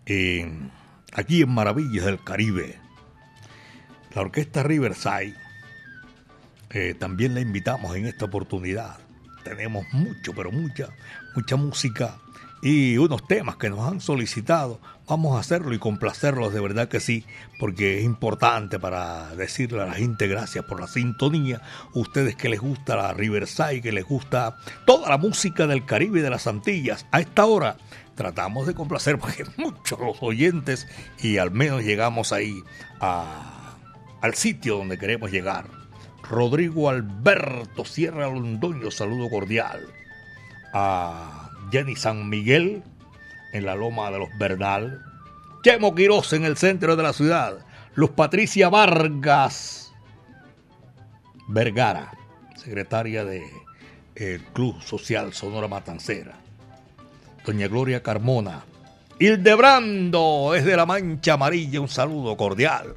En- 0.05 0.82
aquí 1.13 1.41
en 1.41 1.49
Maravillas 1.49 2.05
del 2.05 2.23
Caribe. 2.23 2.79
La 4.15 4.21
orquesta 4.21 4.63
Riverside. 4.63 5.35
eh, 6.69 6.95
también 6.97 7.35
la 7.35 7.41
invitamos 7.41 7.95
en 7.95 8.07
esta 8.07 8.25
oportunidad. 8.25 8.97
Tenemos 9.43 9.85
mucho, 9.91 10.33
pero 10.35 10.51
mucha, 10.51 10.89
mucha 11.35 11.55
música 11.55 12.17
y 12.63 12.97
unos 12.97 13.27
temas 13.27 13.57
que 13.57 13.69
nos 13.69 13.81
han 13.81 13.99
solicitado. 13.99 14.79
Vamos 15.05 15.35
a 15.35 15.41
hacerlo 15.41 15.73
y 15.73 15.79
complacerlos, 15.79 16.53
de 16.53 16.61
verdad 16.61 16.87
que 16.87 17.01
sí, 17.01 17.25
porque 17.59 17.99
es 17.99 18.05
importante 18.05 18.79
para 18.79 19.35
decirle 19.35 19.81
a 19.81 19.85
la 19.85 19.93
gente 19.93 20.27
gracias 20.27 20.63
por 20.63 20.79
la 20.79 20.87
sintonía. 20.87 21.61
Ustedes 21.93 22.37
que 22.37 22.47
les 22.47 22.61
gusta 22.61 22.95
la 22.95 23.13
Riverside, 23.13 23.81
que 23.81 23.91
les 23.91 24.05
gusta 24.05 24.55
toda 24.85 25.09
la 25.09 25.17
música 25.17 25.67
del 25.67 25.85
Caribe 25.85 26.19
y 26.19 26.21
de 26.23 26.29
las 26.29 26.47
Antillas. 26.47 27.05
A 27.11 27.19
esta 27.19 27.45
hora 27.45 27.75
tratamos 28.15 28.67
de 28.67 28.73
complacer 28.75 29.17
porque 29.19 29.45
muchos 29.57 29.99
los 29.99 30.21
oyentes 30.21 30.87
y 31.21 31.37
al 31.37 31.51
menos 31.51 31.83
llegamos 31.83 32.31
ahí 32.33 32.61
a- 32.99 33.75
al 34.21 34.33
sitio 34.35 34.77
donde 34.77 34.97
queremos 34.97 35.31
llegar. 35.31 35.65
Rodrigo 36.29 36.89
Alberto 36.89 37.83
Sierra 37.85 38.27
Londoño, 38.27 38.89
saludo 38.91 39.29
cordial. 39.29 39.81
A 40.73 41.49
Jenny 41.71 41.95
San 41.95 42.29
Miguel 42.29 42.81
en 43.51 43.65
la 43.65 43.75
Loma 43.75 44.09
de 44.11 44.19
los 44.19 44.29
Bernal. 44.39 45.03
Chemo 45.63 45.93
Quiroz 45.93 46.33
en 46.33 46.45
el 46.45 46.57
centro 46.57 46.95
de 46.95 47.03
la 47.03 47.13
ciudad. 47.13 47.57
Luz 47.95 48.11
Patricia 48.11 48.69
Vargas 48.69 49.93
Vergara, 51.47 52.11
secretaria 52.55 53.25
del 53.25 53.43
Club 54.53 54.81
Social 54.81 55.33
Sonora 55.33 55.67
Matancera. 55.67 56.37
Doña 57.45 57.67
Gloria 57.67 58.01
Carmona. 58.01 58.63
Hildebrando 59.19 60.53
es 60.55 60.65
de 60.65 60.75
la 60.75 60.85
Mancha 60.85 61.33
Amarilla, 61.33 61.81
un 61.81 61.89
saludo 61.89 62.35
cordial. 62.35 62.95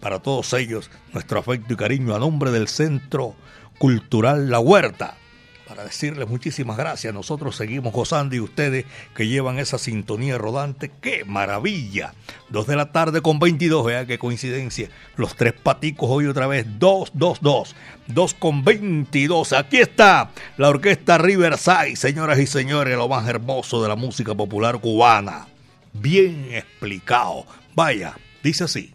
Para 0.00 0.20
todos 0.20 0.52
ellos, 0.52 0.90
nuestro 1.12 1.38
afecto 1.38 1.72
y 1.72 1.76
cariño 1.76 2.14
a 2.14 2.18
nombre 2.18 2.50
del 2.50 2.68
Centro 2.68 3.34
Cultural 3.78 4.50
La 4.50 4.60
Huerta 4.60 5.16
para 5.66 5.84
decirles 5.84 6.28
muchísimas 6.28 6.76
gracias. 6.76 7.12
Nosotros 7.12 7.56
seguimos 7.56 7.92
gozando 7.92 8.34
y 8.34 8.40
ustedes 8.40 8.84
que 9.14 9.26
llevan 9.26 9.58
esa 9.58 9.78
sintonía 9.78 10.38
rodante, 10.38 10.90
¡qué 11.00 11.24
maravilla! 11.24 12.14
Dos 12.48 12.66
de 12.66 12.76
la 12.76 12.92
tarde 12.92 13.22
con 13.22 13.38
22, 13.38 13.86
vea 13.86 14.06
qué 14.06 14.18
coincidencia. 14.18 14.88
Los 15.16 15.36
tres 15.36 15.52
paticos 15.52 16.08
hoy 16.10 16.26
otra 16.26 16.46
vez, 16.46 16.66
2, 16.78 17.12
2, 17.14 17.38
2. 17.40 17.76
2 18.08 18.34
con 18.34 18.64
22. 18.64 19.52
Aquí 19.52 19.78
está 19.78 20.30
la 20.56 20.68
orquesta 20.68 21.18
Riverside, 21.18 21.96
señoras 21.96 22.38
y 22.38 22.46
señores, 22.46 22.96
lo 22.96 23.08
más 23.08 23.26
hermoso 23.28 23.82
de 23.82 23.88
la 23.88 23.96
música 23.96 24.34
popular 24.34 24.78
cubana. 24.80 25.48
Bien 25.92 26.48
explicado. 26.52 27.46
Vaya, 27.74 28.16
dice 28.42 28.64
así. 28.64 28.94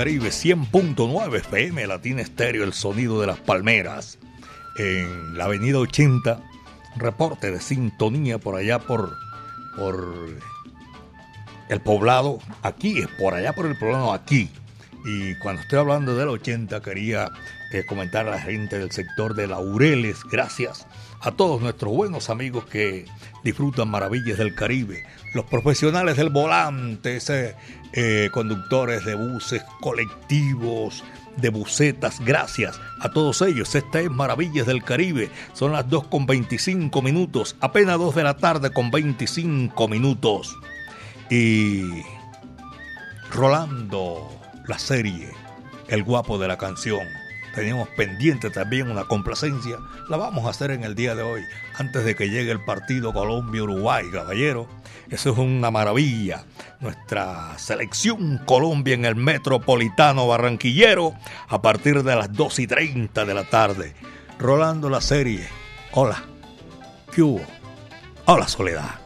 Caribe 0.00 0.30
100.9 0.30 1.36
FM 1.36 1.86
Latina 1.86 2.22
Estéreo, 2.22 2.64
el 2.64 2.72
sonido 2.72 3.20
de 3.20 3.26
las 3.26 3.38
palmeras. 3.38 4.18
En 4.78 5.36
la 5.36 5.44
avenida 5.44 5.78
80, 5.78 6.40
reporte 6.96 7.50
de 7.50 7.60
sintonía 7.60 8.38
por 8.38 8.56
allá 8.56 8.78
por, 8.78 9.14
por 9.76 10.16
el 11.68 11.80
poblado, 11.82 12.38
aquí, 12.62 13.00
es 13.00 13.08
por 13.18 13.34
allá 13.34 13.52
por 13.52 13.66
el 13.66 13.76
poblado, 13.76 14.14
aquí. 14.14 14.48
Y 15.04 15.34
cuando 15.34 15.60
estoy 15.60 15.80
hablando 15.80 16.16
del 16.16 16.28
80, 16.30 16.80
quería 16.80 17.30
eh, 17.74 17.84
comentar 17.84 18.26
a 18.26 18.30
la 18.30 18.40
gente 18.40 18.78
del 18.78 18.92
sector 18.92 19.34
de 19.34 19.48
Laureles, 19.48 20.24
gracias 20.24 20.86
a 21.20 21.30
todos 21.32 21.60
nuestros 21.60 21.92
buenos 21.94 22.30
amigos 22.30 22.64
que 22.64 23.04
disfrutan 23.44 23.90
maravillas 23.90 24.38
del 24.38 24.54
Caribe, 24.54 25.04
los 25.34 25.44
profesionales 25.46 26.16
del 26.16 26.30
volante, 26.30 27.18
eh, 27.92 28.28
conductores 28.32 29.04
de 29.04 29.14
buses, 29.14 29.62
colectivos, 29.80 31.02
de 31.36 31.48
bucetas, 31.48 32.20
gracias 32.20 32.80
a 33.00 33.10
todos 33.10 33.42
ellos. 33.42 33.74
Esta 33.74 34.00
es 34.00 34.10
Maravillas 34.10 34.66
del 34.66 34.82
Caribe. 34.82 35.30
Son 35.52 35.72
las 35.72 35.88
2 35.88 36.08
con 36.08 36.26
25 36.26 37.02
minutos, 37.02 37.56
apenas 37.60 37.98
2 37.98 38.14
de 38.14 38.22
la 38.22 38.36
tarde 38.36 38.72
con 38.72 38.90
25 38.90 39.88
minutos. 39.88 40.56
Y 41.30 42.02
Rolando, 43.30 44.28
la 44.66 44.78
serie, 44.78 45.30
el 45.88 46.02
guapo 46.02 46.38
de 46.38 46.48
la 46.48 46.58
canción. 46.58 47.19
Teníamos 47.54 47.88
pendiente 47.90 48.50
también 48.50 48.90
una 48.90 49.04
complacencia. 49.04 49.78
La 50.08 50.16
vamos 50.16 50.46
a 50.46 50.50
hacer 50.50 50.70
en 50.70 50.84
el 50.84 50.94
día 50.94 51.14
de 51.14 51.22
hoy, 51.22 51.42
antes 51.78 52.04
de 52.04 52.14
que 52.14 52.30
llegue 52.30 52.52
el 52.52 52.64
partido 52.64 53.12
Colombia-Uruguay, 53.12 54.06
caballero. 54.12 54.68
Eso 55.10 55.32
es 55.32 55.38
una 55.38 55.70
maravilla. 55.70 56.44
Nuestra 56.78 57.58
selección 57.58 58.38
Colombia 58.46 58.94
en 58.94 59.04
el 59.04 59.16
Metropolitano 59.16 60.28
Barranquillero 60.28 61.14
a 61.48 61.60
partir 61.60 62.04
de 62.04 62.14
las 62.14 62.32
2 62.32 62.60
y 62.60 62.66
30 62.68 63.24
de 63.24 63.34
la 63.34 63.44
tarde. 63.44 63.94
Rolando 64.38 64.88
la 64.88 65.00
serie. 65.00 65.48
Hola. 65.92 66.22
¿Qué 67.12 67.22
hubo? 67.22 67.42
Hola, 68.26 68.46
Soledad. 68.46 68.99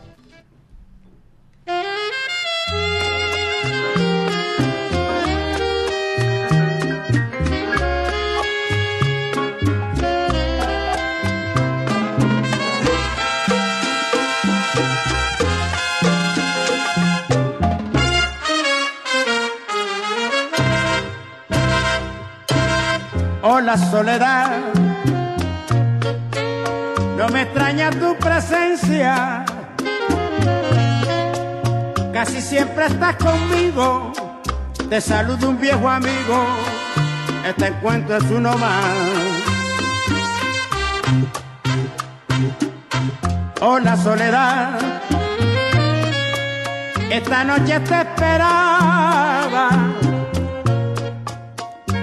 Hola 23.75 23.91
soledad, 23.91 24.51
no 27.17 27.29
me 27.31 27.43
extraña 27.43 27.91
tu 27.91 28.17
presencia, 28.19 29.45
casi 32.13 32.41
siempre 32.41 32.87
estás 32.87 33.17
conmigo, 33.17 34.13
te 34.89 35.01
saludo 35.01 35.51
un 35.51 35.61
viejo 35.61 35.89
amigo, 35.89 36.47
este 37.49 37.67
encuentro 37.67 38.17
es 38.19 38.31
uno 38.31 38.57
más. 38.59 38.85
Hola 43.61 43.97
soledad, 43.97 44.79
esta 47.11 47.43
noche 47.43 47.81
te 47.81 48.03
esperaba, 48.03 49.69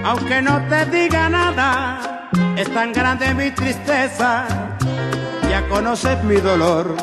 aunque 0.04 0.42
no 0.42 0.62
te 0.68 0.86
diga 0.86 1.30
nada, 1.30 2.30
es 2.56 2.72
tan 2.74 2.94
grande 2.94 3.34
mi 3.34 3.52
tristeza, 3.52 4.46
ya 5.50 5.68
conoces 5.70 6.24
mi 6.24 6.36
dolor. 6.36 6.96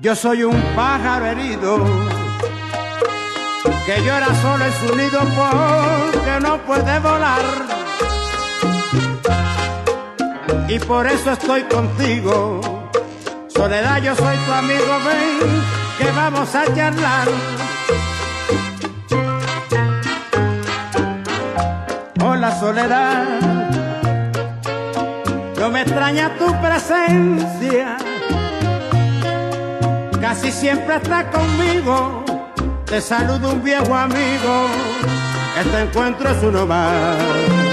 Yo 0.00 0.14
soy 0.14 0.44
un 0.44 0.60
pájaro 0.74 1.26
herido, 1.26 1.84
que 3.86 4.02
llora 4.04 4.34
solo 4.42 4.64
en 4.64 4.72
su 4.72 4.96
nido 4.96 5.20
porque 5.20 6.40
no 6.40 6.58
puede 6.58 6.98
volar. 7.00 7.42
Y 10.68 10.78
por 10.80 11.06
eso 11.06 11.32
estoy 11.32 11.62
contigo. 11.62 12.60
Soledad, 13.48 14.02
yo 14.02 14.14
soy 14.14 14.36
tu 14.36 14.52
amigo, 14.52 14.98
ven, 15.06 15.62
que 15.98 16.10
vamos 16.12 16.54
a 16.54 16.64
charlar. 16.74 17.55
Hola, 22.46 22.60
Soledad, 22.60 23.24
no 25.58 25.68
me 25.68 25.80
extraña 25.82 26.30
tu 26.38 26.46
presencia, 26.60 27.96
casi 30.20 30.52
siempre 30.52 30.94
estás 30.94 31.24
conmigo. 31.24 32.24
Te 32.84 33.00
saludo 33.00 33.50
un 33.52 33.64
viejo 33.64 33.92
amigo, 33.92 34.68
este 35.58 35.80
encuentro 35.80 36.30
es 36.30 36.42
uno 36.44 36.66
más. 36.66 37.65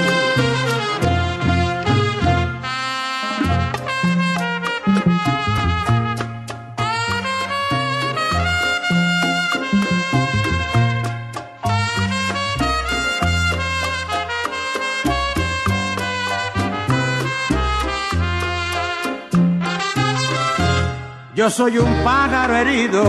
Yo 21.35 21.49
soy 21.49 21.79
un 21.79 22.03
pájaro 22.03 22.55
herido 22.55 23.03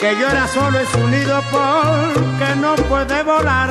que 0.00 0.16
llora 0.16 0.48
solo 0.48 0.78
en 0.78 0.86
su 0.86 1.06
nido 1.08 1.42
porque 1.50 2.56
no 2.56 2.74
puede 2.88 3.22
volar. 3.22 3.70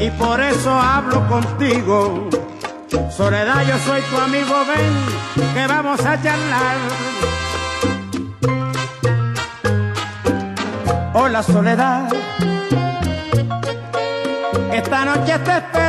Y 0.00 0.10
por 0.10 0.40
eso 0.40 0.70
hablo 0.70 1.26
contigo. 1.28 2.28
Soledad, 3.16 3.64
yo 3.64 3.78
soy 3.78 4.02
tu 4.02 4.18
amigo, 4.18 4.54
ven 4.66 5.54
que 5.54 5.66
vamos 5.68 6.04
a 6.04 6.20
charlar. 6.20 6.76
Hola, 11.14 11.42
Soledad. 11.44 12.08
Esta 14.72 15.04
noche 15.04 15.38
te 15.38 15.56
esperaba 15.58 15.83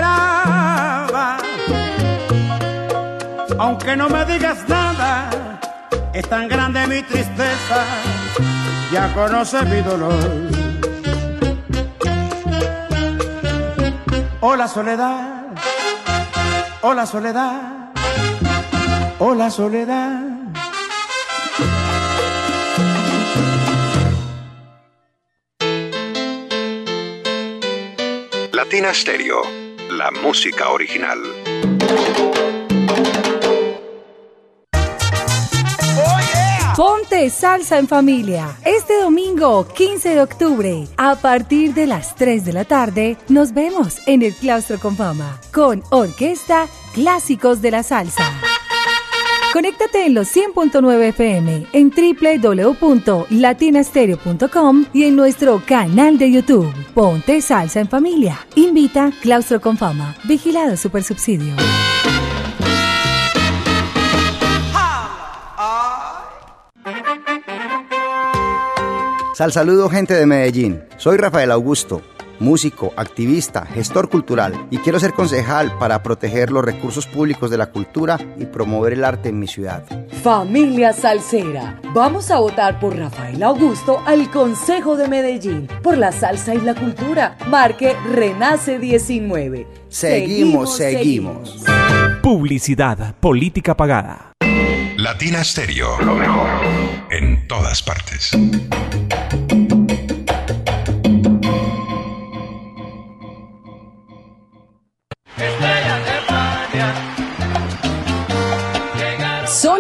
aunque 3.60 3.96
no 3.96 4.10
me 4.10 4.26
digas 4.26 4.68
nada, 4.68 5.60
es 6.14 6.28
tan 6.28 6.48
grande 6.48 6.86
mi 6.88 7.02
tristeza, 7.04 7.84
ya 8.92 9.14
conoces 9.14 9.64
mi 9.68 9.82
dolor. 9.82 10.14
Hola 14.42 14.68
soledad, 14.68 15.46
hola 16.82 17.06
soledad, 17.06 17.62
hola 19.20 19.50
soledad. 19.50 20.22
Latina 28.52 28.94
Stereo, 28.94 29.42
la 29.90 30.12
música 30.12 30.70
original. 30.70 31.22
Ponte 36.76 37.30
salsa 37.30 37.78
en 37.80 37.88
familia. 37.88 38.58
Este 38.66 39.00
domingo 39.00 39.66
15 39.66 40.10
de 40.10 40.22
octubre, 40.22 40.86
a 40.98 41.16
partir 41.16 41.74
de 41.74 41.88
las 41.88 42.16
3 42.16 42.44
de 42.44 42.52
la 42.52 42.66
tarde, 42.66 43.16
nos 43.30 43.54
vemos 43.54 44.00
en 44.08 44.24
el 44.24 44.36
Claustro 44.36 44.78
con 44.78 44.98
Fama 44.98 45.40
con 45.54 45.82
Orquesta 45.90 46.68
Clásicos 46.94 47.62
de 47.62 47.72
la 47.72 47.82
Salsa. 47.82 48.30
Conéctate 49.54 50.06
en 50.06 50.16
los 50.16 50.28
100.9 50.36 51.02
FM, 51.02 51.68
en 51.72 51.94
www.latinastereo.com 51.96 54.86
y 54.92 55.06
en 55.06 55.16
nuestro 55.16 55.64
canal 55.66 56.18
de 56.18 56.30
YouTube. 56.30 56.74
Ponte 56.94 57.40
salsa 57.40 57.80
en 57.80 57.88
familia. 57.88 58.46
Invita 58.56 59.14
Claustro 59.22 59.62
con 59.62 59.78
Fama. 59.78 60.18
Vigilado 60.26 60.76
Supersubsidio. 60.76 61.56
Sal 69.36 69.52
saludo 69.52 69.90
gente 69.90 70.14
de 70.14 70.26
Medellín. 70.26 70.82
Soy 70.96 71.18
Rafael 71.18 71.52
Augusto, 71.52 72.02
músico, 72.40 72.94
activista, 72.96 73.66
gestor 73.66 74.08
cultural 74.08 74.68
y 74.72 74.78
quiero 74.78 74.98
ser 74.98 75.12
concejal 75.12 75.78
para 75.78 76.02
proteger 76.02 76.52
los 76.52 76.64
recursos 76.64 77.06
públicos 77.06 77.52
de 77.52 77.58
la 77.58 77.66
cultura 77.66 78.18
y 78.40 78.46
promover 78.46 78.94
el 78.94 79.04
arte 79.04 79.28
en 79.28 79.38
mi 79.38 79.48
ciudad. 79.48 79.84
Familia 80.24 80.94
Salsera, 80.94 81.82
vamos 81.94 82.32
a 82.32 82.40
votar 82.40 82.80
por 82.80 82.96
Rafael 82.96 83.44
Augusto 83.44 84.02
al 84.06 84.32
Consejo 84.32 84.96
de 84.96 85.10
Medellín 85.10 85.68
por 85.84 85.98
la 85.98 86.14
salsa 86.14 86.56
y 86.56 86.62
la 86.62 86.74
cultura. 86.74 87.38
Marque 87.50 87.94
Renace 88.14 88.80
19. 88.80 89.68
Seguimos, 89.90 90.78
seguimos. 90.78 91.66
Publicidad, 92.24 93.16
política 93.20 93.76
pagada. 93.76 94.32
Latina 94.96 95.44
Stereo, 95.44 96.00
lo 96.00 96.16
mejor 96.16 96.48
en 97.12 97.46
todas 97.50 97.84
partes. 97.84 98.32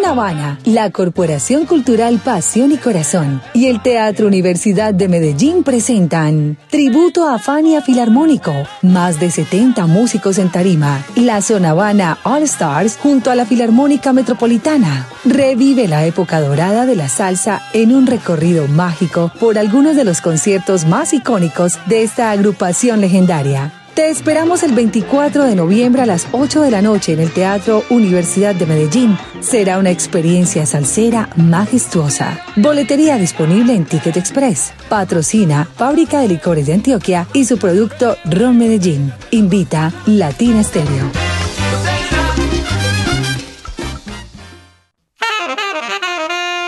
Son 0.06 0.20
Habana, 0.20 0.60
la 0.65 0.91
Corporación 0.91 1.65
Cultural 1.65 2.20
Pasión 2.24 2.72
y 2.72 2.78
Corazón 2.78 3.41
y 3.54 3.68
el 3.68 3.82
Teatro 3.82 4.28
Universidad 4.28 4.94
de 4.94 5.08
Medellín 5.08 5.63
presentan 5.63 6.58
Tributo 6.70 7.28
a 7.28 7.39
Fania 7.39 7.82
Filarmónico, 7.82 8.54
más 8.84 9.20
de 9.20 9.32
70 9.32 9.88
músicos 9.88 10.38
en 10.38 10.52
tarima, 10.52 11.04
la 11.15 11.41
Zona 11.41 11.72
Habana 11.72 12.20
All 12.24 12.44
Stars 12.44 12.98
junto 13.02 13.32
a 13.32 13.36
la 13.36 13.46
Filarmónica 13.46 14.13
Metropolitana. 14.13 15.08
Revive 15.26 15.88
la 15.88 16.06
época 16.06 16.39
dorada 16.39 16.86
de 16.86 16.96
la 16.96 17.10
salsa 17.10 17.63
en 17.74 17.94
un 17.94 18.06
recorrido 18.06 18.68
mágico 18.68 19.32
por 19.39 19.58
algunos 19.58 19.96
de 19.96 20.04
los 20.04 20.22
conciertos 20.22 20.86
más 20.86 21.13
icónicos 21.13 21.80
de 21.88 22.04
esta 22.04 22.32
agrupación 22.32 23.02
legendaria. 23.02 23.72
Te 23.95 24.10
esperamos 24.10 24.62
el 24.63 24.73
24 24.73 25.45
de 25.45 25.55
noviembre 25.55 26.01
a 26.01 26.05
las 26.05 26.27
8 26.34 26.63
de 26.63 26.69
la 26.69 26.81
noche 26.81 27.13
en 27.13 27.21
el 27.21 27.31
Teatro 27.31 27.86
Universidad 27.89 28.53
de 28.53 28.65
Medellín. 28.65 29.17
Será 29.39 29.77
una 29.77 29.89
experiencia 29.89 30.65
salsera 30.65 31.29
majestuosa. 31.38 32.41
Boletería 32.58 33.15
disponible 33.15 33.73
en 33.73 33.86
Ticket 33.86 34.17
Express. 34.17 34.73
Patrocina 34.89 35.63
Fábrica 35.77 36.19
de 36.19 36.27
Licores 36.27 36.67
de 36.67 36.73
Antioquia 36.73 37.25
y 37.31 37.45
su 37.45 37.58
producto 37.58 38.17
Ron 38.25 38.58
Medellín. 38.58 39.13
Invita 39.31 39.93
Latina 40.05 40.62
Stereo. 40.62 41.10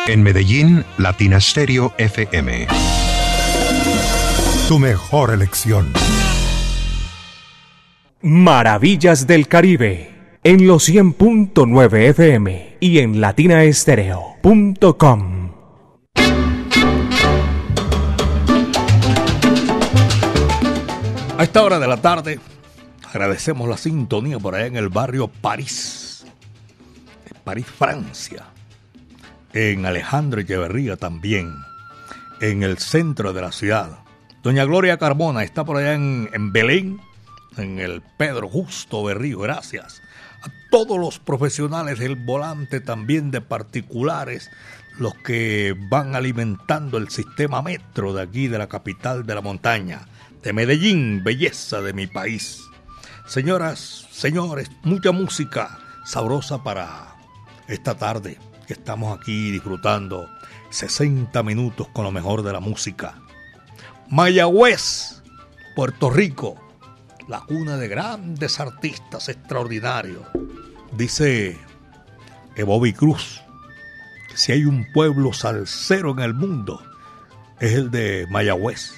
En 0.07 0.23
Medellín, 0.23 0.85
Latina 0.97 1.41
Stereo 1.41 1.93
FM. 1.97 2.67
Tu 4.69 4.79
mejor 4.79 5.33
elección. 5.33 5.91
Maravillas 8.21 9.27
del 9.27 9.47
Caribe 9.47 10.09
en 10.43 10.65
los 10.65 10.89
100.9 10.89 12.09
FM 12.09 12.77
y 12.79 12.97
en 12.97 13.21
latinaestereo.com. 13.21 15.51
A 21.37 21.43
esta 21.43 21.63
hora 21.63 21.77
de 21.77 21.87
la 21.87 21.97
tarde 21.97 22.39
agradecemos 23.07 23.69
la 23.69 23.77
sintonía 23.77 24.39
por 24.39 24.55
allá 24.55 24.65
en 24.65 24.77
el 24.77 24.89
barrio 24.89 25.27
París, 25.27 26.25
París, 27.43 27.67
Francia, 27.67 28.45
en 29.53 29.85
Alejandro 29.85 30.41
Echeverría 30.41 30.97
también, 30.97 31.53
en 32.41 32.63
el 32.63 32.79
centro 32.79 33.31
de 33.31 33.41
la 33.41 33.51
ciudad. 33.51 33.99
Doña 34.41 34.65
Gloria 34.65 34.97
Carmona 34.97 35.43
está 35.43 35.63
por 35.63 35.77
allá 35.77 35.93
en, 35.93 36.31
en 36.33 36.51
Belén, 36.51 36.99
en 37.59 37.79
el 37.79 38.01
Pedro 38.17 38.49
Justo 38.49 39.03
Berrío, 39.03 39.39
gracias. 39.39 40.01
A 40.41 40.51
todos 40.69 40.99
los 40.99 41.19
profesionales 41.19 41.99
del 41.99 42.15
volante, 42.15 42.79
también 42.79 43.31
de 43.31 43.41
particulares, 43.41 44.49
los 44.97 45.13
que 45.15 45.75
van 45.89 46.15
alimentando 46.15 46.97
el 46.97 47.09
sistema 47.09 47.61
metro 47.61 48.13
de 48.13 48.21
aquí, 48.21 48.47
de 48.47 48.57
la 48.57 48.67
capital 48.67 49.25
de 49.25 49.35
la 49.35 49.41
montaña, 49.41 50.07
de 50.43 50.53
Medellín, 50.53 51.23
belleza 51.23 51.81
de 51.81 51.93
mi 51.93 52.07
país. 52.07 52.61
Señoras, 53.27 54.07
señores, 54.11 54.71
mucha 54.83 55.11
música 55.11 55.79
sabrosa 56.05 56.63
para 56.63 57.15
esta 57.67 57.95
tarde 57.95 58.39
que 58.65 58.73
estamos 58.73 59.17
aquí 59.17 59.51
disfrutando 59.51 60.29
60 60.69 61.41
minutos 61.43 61.87
con 61.89 62.03
lo 62.03 62.11
mejor 62.11 62.43
de 62.43 62.53
la 62.53 62.59
música. 62.59 63.15
Mayagüez, 64.09 65.21
Puerto 65.75 66.09
Rico, 66.09 66.55
la 67.27 67.41
cuna 67.41 67.77
de 67.77 67.87
grandes 67.87 68.59
artistas 68.59 69.29
extraordinarios. 69.29 70.23
Dice 70.93 71.57
Bobby 72.65 72.93
Cruz, 72.93 73.41
que 74.29 74.37
si 74.37 74.51
hay 74.51 74.65
un 74.65 74.85
pueblo 74.93 75.33
salsero 75.33 76.11
en 76.11 76.19
el 76.19 76.33
mundo, 76.33 76.81
es 77.59 77.73
el 77.73 77.91
de 77.91 78.25
Mayagüez. 78.29 78.91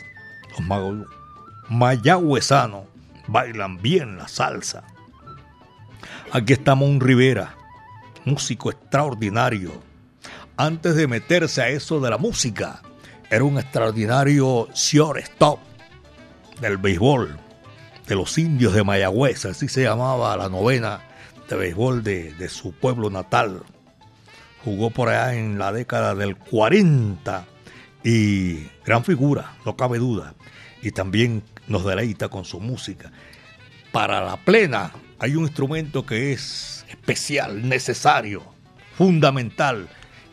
Los 0.52 0.62
ma- 0.62 1.06
mayagüezanos 1.70 2.86
bailan 3.28 3.82
bien 3.82 4.18
la 4.18 4.28
salsa. 4.28 4.84
Aquí 6.32 6.54
está 6.54 6.76
Mon 6.76 7.00
Rivera, 7.00 7.56
músico 8.26 8.70
extraordinario. 8.72 9.72
Antes 10.58 10.96
de 10.96 11.08
meterse 11.08 11.62
a 11.62 11.70
eso 11.70 12.00
de 12.00 12.10
la 12.10 12.18
música, 12.18 12.82
era 13.30 13.44
un 13.44 13.58
extraordinario 13.58 14.68
shortstop 14.74 15.60
del 16.62 16.78
béisbol 16.78 17.40
de 18.10 18.16
los 18.16 18.40
indios 18.40 18.74
de 18.74 18.84
Mayagüez, 18.84 19.46
así 19.46 19.68
se 19.68 19.84
llamaba 19.84 20.36
la 20.36 20.50
novena 20.50 21.02
de 21.48 21.56
béisbol 21.56 22.04
de, 22.04 22.50
su 22.50 22.74
pueblo 22.74 23.12
natal. 23.12 23.62
Jugó 24.66 24.90
por 24.90 25.10
allá 25.10 25.36
en 25.36 25.60
la 25.60 25.72
década 25.72 26.16
del 26.16 26.36
40 26.36 27.46
y 28.04 28.68
gran 28.84 29.06
figura, 29.06 29.54
no 29.64 29.78
cabe 29.78 30.00
duda. 30.00 30.34
Y 30.82 30.92
también 30.92 31.44
nos 31.68 31.86
deleita 31.86 32.30
con 32.30 32.46
su 32.46 32.60
música. 32.60 33.12
Para 33.92 34.22
la 34.22 34.38
plena 34.38 34.92
hay 35.20 35.36
un 35.36 35.44
instrumento 35.44 36.04
que 36.04 36.34
es 36.34 36.86
especial, 36.90 37.70
necesario, 37.70 38.42
fundamental, 38.98 39.88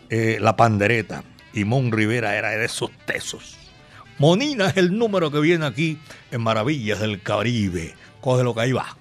eh, 0.08 0.38
la 0.40 0.56
pandereta. 0.56 1.24
Y 1.52 1.64
Mon 1.64 1.92
Rivera 1.92 2.36
era 2.36 2.50
de 2.52 2.64
esos 2.64 2.90
tesos. 3.04 3.58
Monina 4.18 4.68
es 4.68 4.76
el 4.78 4.96
número 4.96 5.30
que 5.30 5.40
viene 5.40 5.66
aquí 5.66 5.98
en 6.30 6.40
Maravillas 6.40 7.00
del 7.00 7.20
Caribe. 7.20 7.94
Coge 8.20 8.44
lo 8.44 8.54
que 8.54 8.60
ahí 8.62 8.72
va. 8.72 8.96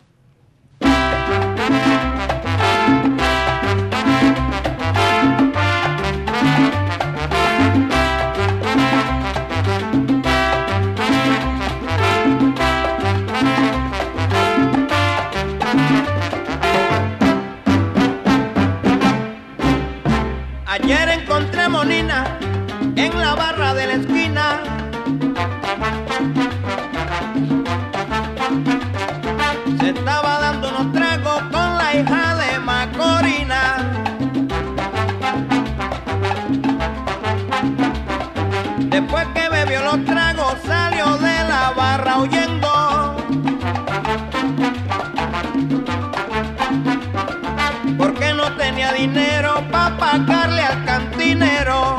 Pagarle 49.97 50.61
al 50.61 50.85
cantinero. 50.85 51.97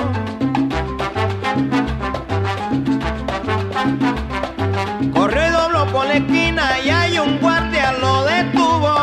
Corrió 5.15 5.47
y 5.47 5.51
dobló 5.51 5.87
por 5.93 6.07
la 6.07 6.15
esquina 6.15 6.79
y 6.85 6.91
hay 6.91 7.19
un 7.19 7.39
guardia 7.39 7.93
lo 7.93 8.25
detuvo. 8.25 8.95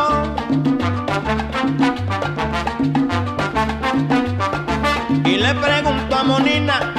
Y 5.24 5.36
le 5.36 5.54
preguntó 5.54 6.16
a 6.16 6.24
Monina, 6.24 6.94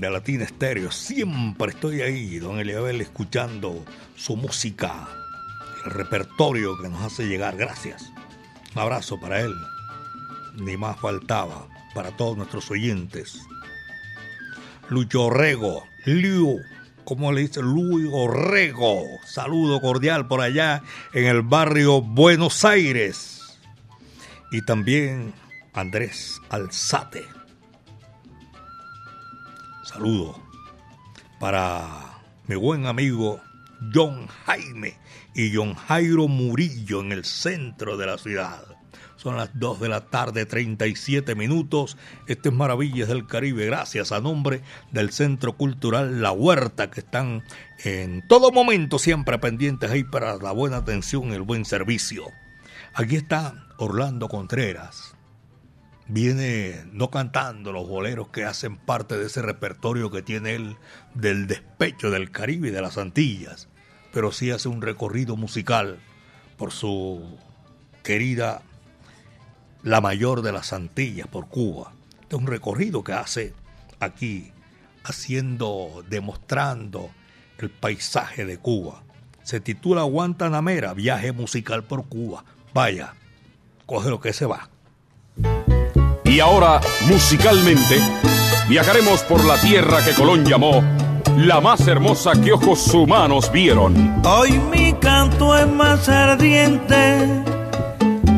de 0.00 0.10
Latina 0.10 0.44
Estéreo. 0.44 0.90
Siempre 0.90 1.70
estoy 1.70 2.02
ahí, 2.02 2.38
don 2.38 2.58
Eliabel, 2.58 3.00
escuchando 3.00 3.84
su 4.14 4.36
música, 4.36 5.08
el 5.84 5.90
repertorio 5.90 6.76
que 6.80 6.88
nos 6.88 7.02
hace 7.02 7.26
llegar. 7.26 7.56
Gracias. 7.56 8.12
Un 8.74 8.82
abrazo 8.82 9.18
para 9.18 9.40
él. 9.40 9.54
Ni 10.56 10.76
más 10.76 10.98
faltaba 10.98 11.66
para 11.94 12.10
todos 12.16 12.36
nuestros 12.36 12.70
oyentes. 12.70 13.40
Lucho 14.88 15.30
Rego, 15.30 15.84
Liu, 16.04 16.60
¿cómo 17.04 17.32
le 17.32 17.42
dice? 17.42 17.62
Luis 17.62 18.08
Orrego. 18.12 19.02
Saludo 19.24 19.80
cordial 19.80 20.28
por 20.28 20.42
allá 20.42 20.82
en 21.12 21.24
el 21.24 21.42
barrio 21.42 22.02
Buenos 22.02 22.64
Aires. 22.64 23.58
Y 24.52 24.62
también 24.62 25.32
Andrés 25.72 26.40
Alzate. 26.50 27.35
Saludo 29.86 30.34
para 31.38 32.18
mi 32.48 32.56
buen 32.56 32.86
amigo 32.86 33.40
John 33.94 34.26
Jaime 34.44 34.98
y 35.32 35.54
John 35.54 35.74
Jairo 35.74 36.26
Murillo 36.26 37.00
en 37.00 37.12
el 37.12 37.24
centro 37.24 37.96
de 37.96 38.06
la 38.06 38.18
ciudad. 38.18 38.64
Son 39.14 39.36
las 39.36 39.50
2 39.54 39.78
de 39.78 39.88
la 39.88 40.00
tarde, 40.10 40.44
37 40.44 41.36
minutos. 41.36 41.96
Este 42.26 42.48
es 42.48 42.54
Maravillas 42.54 43.06
del 43.06 43.28
Caribe, 43.28 43.66
gracias 43.66 44.10
a 44.10 44.20
nombre 44.20 44.60
del 44.90 45.12
Centro 45.12 45.56
Cultural 45.56 46.20
La 46.20 46.32
Huerta, 46.32 46.90
que 46.90 47.00
están 47.00 47.44
en 47.84 48.26
todo 48.26 48.50
momento 48.50 48.98
siempre 48.98 49.38
pendientes 49.38 49.88
ahí 49.88 50.02
para 50.02 50.36
la 50.36 50.50
buena 50.50 50.78
atención 50.78 51.30
y 51.30 51.34
el 51.34 51.42
buen 51.42 51.64
servicio. 51.64 52.24
Aquí 52.92 53.14
está 53.14 53.68
Orlando 53.78 54.28
Contreras. 54.28 55.15
Viene 56.08 56.84
no 56.92 57.10
cantando 57.10 57.72
los 57.72 57.88
boleros 57.88 58.28
que 58.28 58.44
hacen 58.44 58.76
parte 58.76 59.18
de 59.18 59.26
ese 59.26 59.42
repertorio 59.42 60.10
que 60.10 60.22
tiene 60.22 60.54
él 60.54 60.76
del 61.14 61.48
despecho 61.48 62.10
del 62.10 62.30
Caribe 62.30 62.68
y 62.68 62.70
de 62.70 62.80
las 62.80 62.96
Antillas, 62.96 63.68
pero 64.12 64.30
sí 64.30 64.52
hace 64.52 64.68
un 64.68 64.82
recorrido 64.82 65.36
musical 65.36 65.98
por 66.56 66.70
su 66.70 67.38
querida 68.04 68.62
la 69.82 70.00
mayor 70.00 70.42
de 70.42 70.52
las 70.52 70.72
Antillas 70.72 71.26
por 71.26 71.48
Cuba. 71.48 71.92
Es 72.28 72.34
un 72.34 72.46
recorrido 72.46 73.02
que 73.02 73.12
hace 73.12 73.52
aquí, 73.98 74.52
haciendo, 75.02 76.04
demostrando 76.08 77.10
el 77.58 77.70
paisaje 77.70 78.44
de 78.44 78.58
Cuba. 78.58 79.02
Se 79.42 79.60
titula 79.60 80.02
Guantanamera, 80.02 80.94
viaje 80.94 81.32
musical 81.32 81.84
por 81.84 82.06
Cuba. 82.06 82.44
Vaya, 82.74 83.14
coge 83.86 84.10
lo 84.10 84.20
que 84.20 84.32
se 84.32 84.46
va. 84.46 84.68
Y 86.26 86.40
ahora, 86.40 86.80
musicalmente, 87.08 87.98
viajaremos 88.68 89.20
por 89.22 89.44
la 89.44 89.56
tierra 89.60 90.04
que 90.04 90.12
Colón 90.12 90.44
llamó 90.44 90.82
la 91.36 91.60
más 91.60 91.86
hermosa 91.86 92.32
que 92.32 92.52
ojos 92.52 92.92
humanos 92.94 93.50
vieron. 93.52 94.22
Hoy 94.24 94.52
mi 94.70 94.92
canto 94.94 95.56
es 95.56 95.66
más 95.66 96.08
ardiente 96.08 97.44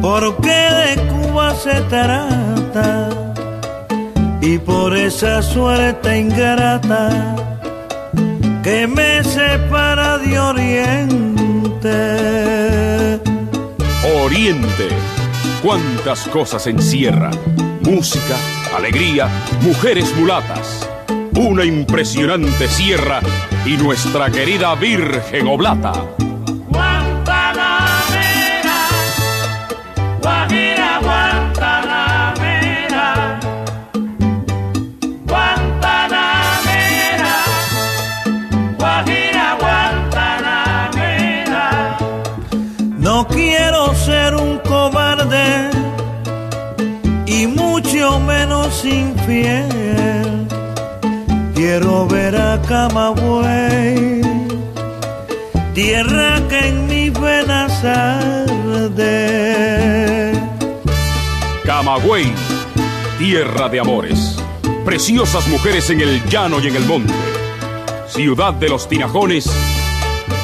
porque 0.03 0.49
de 0.49 0.97
Cuba 1.09 1.55
se 1.55 1.81
trata 1.83 3.09
y 4.41 4.59
por 4.59 4.97
esa 4.97 5.43
suerte 5.43 6.19
ingrata 6.19 7.37
que 8.63 8.87
me 8.87 9.23
separa 9.25 10.19
de 10.19 10.39
Oriente. 10.39 11.99
Oriente, 14.25 14.89
cuántas 15.63 16.27
cosas 16.29 16.67
encierra. 16.67 17.31
Música, 17.89 18.37
alegría, 18.77 19.29
mujeres 19.63 20.15
mulatas. 20.15 20.87
Una 21.35 21.65
impresionante 21.65 22.69
sierra 22.69 23.21
y 23.65 23.79
nuestra 23.79 24.31
querida 24.31 24.75
Virgen 24.75 25.47
Oblata. 25.49 25.95
Menos 48.85 48.85
infiel. 48.85 50.47
Quiero 51.55 52.07
ver 52.07 52.37
a 52.37 52.61
Camagüey, 52.63 54.21
tierra 55.75 56.41
que 56.49 56.69
en 56.69 56.87
mis 56.87 57.13
venas 57.19 57.85
arde. 57.85 59.11
Camagüey, 61.65 62.33
tierra 63.19 63.69
de 63.69 63.81
amores. 63.81 64.37
Preciosas 64.85 65.49
mujeres 65.49 65.91
en 65.91 66.01
el 66.01 66.25
llano 66.29 66.61
y 66.61 66.69
en 66.69 66.77
el 66.77 66.85
monte. 66.85 67.13
Ciudad 68.07 68.55
de 68.55 68.69
los 68.69 68.89
tinajones 68.89 69.51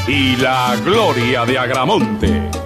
y 0.07 0.37
la 0.37 0.77
gloria 0.85 1.47
de 1.47 1.59
Agramonte. 1.59 2.64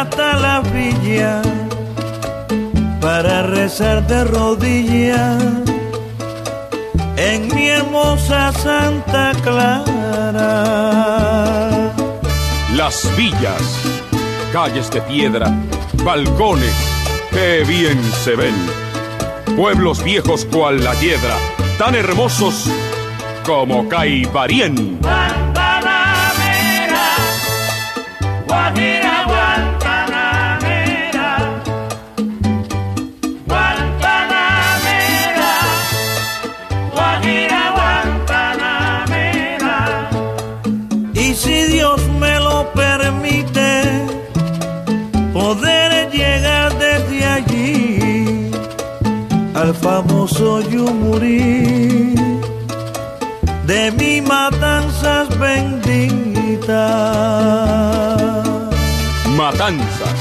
Hasta 0.00 0.38
la 0.38 0.60
villa 0.60 1.42
para 3.02 3.42
rezar 3.42 4.06
de 4.06 4.24
rodillas 4.24 5.42
en 7.16 7.54
mi 7.54 7.68
hermosa 7.68 8.50
Santa 8.52 9.32
Clara. 9.42 9.84
Las 12.74 13.14
villas, 13.14 13.62
calles 14.54 14.90
de 14.90 15.02
piedra, 15.02 15.52
balcones, 16.02 16.74
qué 17.30 17.62
bien 17.66 18.00
se 18.24 18.36
ven. 18.36 18.54
Pueblos 19.54 20.02
viejos 20.02 20.46
cual 20.46 20.82
la 20.82 20.94
hiedra, 20.94 21.36
tan 21.78 21.94
hermosos 21.94 22.70
como 23.44 23.86
Caibarien. 23.86 24.98
Al 49.70 49.76
famoso 49.76 50.60
Yumurí 50.68 52.14
de 53.66 53.92
mi 53.92 54.20
matanzas 54.20 55.28
benditas. 55.38 56.68
Matanzas, 59.36 60.14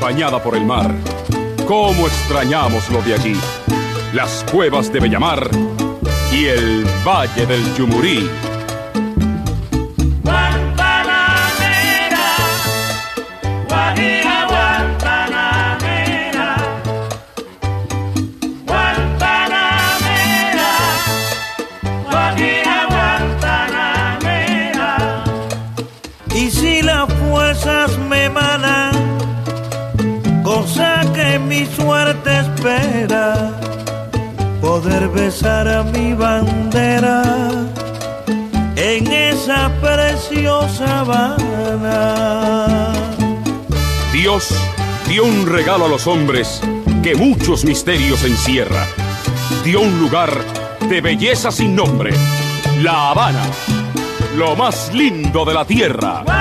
bañada 0.00 0.42
por 0.42 0.56
el 0.56 0.64
mar. 0.66 0.94
¿Cómo 1.66 2.06
extrañamos 2.06 2.90
lo 2.90 3.00
de 3.00 3.14
allí? 3.14 3.36
Las 4.12 4.44
cuevas 4.52 4.92
de 4.92 5.00
Bellamar 5.00 5.48
y 6.30 6.46
el 6.46 6.84
Valle 7.06 7.46
del 7.46 7.74
Yumurí. 7.76 8.28
Poder 35.40 35.64
besar 35.64 35.68
a 35.68 35.82
mi 35.84 36.14
bandera 36.14 37.22
en 38.76 39.06
esa 39.06 39.70
preciosa 39.80 41.00
Habana. 41.00 42.92
Dios 44.12 44.54
dio 45.08 45.24
un 45.24 45.46
regalo 45.46 45.86
a 45.86 45.88
los 45.88 46.06
hombres 46.06 46.60
que 47.02 47.14
muchos 47.14 47.64
misterios 47.64 48.24
encierra. 48.24 48.86
Dio 49.64 49.80
un 49.80 49.98
lugar 49.98 50.30
de 50.88 51.00
belleza 51.00 51.50
sin 51.50 51.74
nombre, 51.74 52.12
La 52.82 53.10
Habana, 53.10 53.44
lo 54.36 54.56
más 54.56 54.92
lindo 54.92 55.44
de 55.44 55.54
la 55.54 55.64
tierra. 55.64 56.39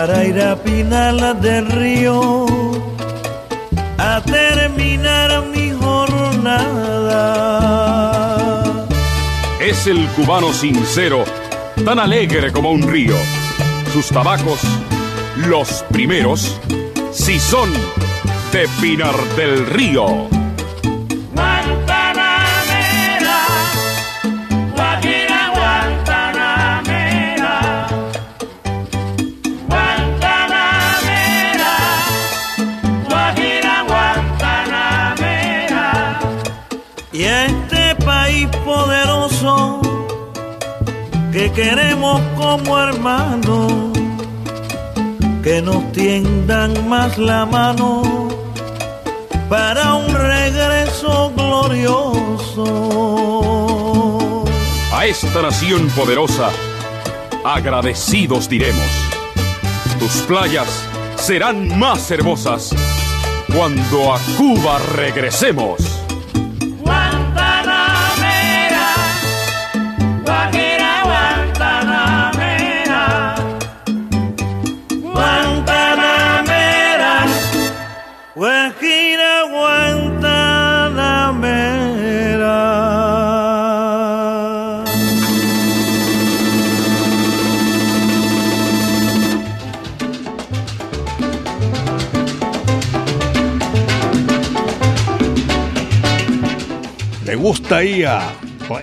Para 0.00 0.24
ir 0.24 0.40
a 0.40 0.56
Pinal 0.56 1.38
del 1.42 1.66
Río 1.66 2.46
a 3.98 4.22
terminar 4.22 5.44
mi 5.54 5.72
jornada. 5.72 7.26
Es 9.60 9.86
el 9.86 10.06
cubano 10.16 10.54
sincero, 10.54 11.26
tan 11.84 11.98
alegre 11.98 12.50
como 12.50 12.70
un 12.70 12.90
río. 12.90 13.14
Sus 13.92 14.08
tabacos, 14.08 14.60
los 15.46 15.84
primeros, 15.90 16.58
si 17.12 17.38
son 17.38 17.70
de 18.52 18.66
Pinar 18.80 19.16
del 19.36 19.66
Río. 19.66 20.30
Que 41.32 41.50
queremos 41.52 42.20
como 42.36 42.78
hermanos, 42.78 43.72
que 45.42 45.62
nos 45.62 45.90
tiendan 45.92 46.86
más 46.88 47.16
la 47.16 47.46
mano 47.46 48.28
para 49.48 49.94
un 49.94 50.12
regreso 50.12 51.32
glorioso. 51.34 52.64
A 54.92 55.06
esta 55.06 55.40
nación 55.40 55.88
poderosa, 55.96 56.50
agradecidos 57.42 58.46
diremos. 58.46 58.90
Tus 59.98 60.20
playas 60.22 60.68
serán 61.16 61.78
más 61.78 62.10
hermosas 62.10 62.74
cuando 63.54 64.12
a 64.12 64.18
Cuba 64.36 64.78
regresemos. 64.96 65.89
Le 97.50 97.56
gusta 97.56 97.78
ahí 97.78 98.04
a 98.04 98.32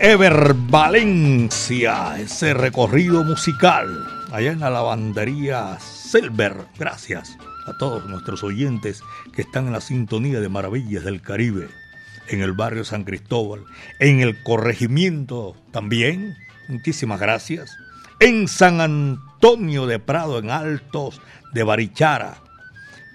Ever 0.01 0.53
Valencia 0.53 2.19
ese 2.19 2.53
recorrido 2.53 3.23
musical 3.23 3.87
allá 4.29 4.51
en 4.51 4.59
la 4.59 4.69
lavandería 4.69 5.79
Silver. 5.79 6.53
Gracias 6.77 7.37
a 7.65 7.77
todos 7.77 8.05
nuestros 8.09 8.43
oyentes 8.43 9.01
que 9.33 9.43
están 9.43 9.67
en 9.67 9.71
la 9.71 9.79
sintonía 9.79 10.41
de 10.41 10.49
Maravillas 10.49 11.05
del 11.05 11.21
Caribe, 11.21 11.69
en 12.27 12.41
el 12.41 12.51
barrio 12.51 12.83
San 12.83 13.05
Cristóbal, 13.05 13.63
en 14.01 14.19
el 14.19 14.43
corregimiento 14.43 15.55
también. 15.71 16.35
Muchísimas 16.67 17.21
gracias. 17.21 17.73
En 18.19 18.49
San 18.49 18.81
Antonio 18.81 19.87
de 19.87 19.99
Prado, 19.99 20.39
en 20.39 20.51
Altos 20.51 21.21
de 21.53 21.63
Barichara. 21.63 22.39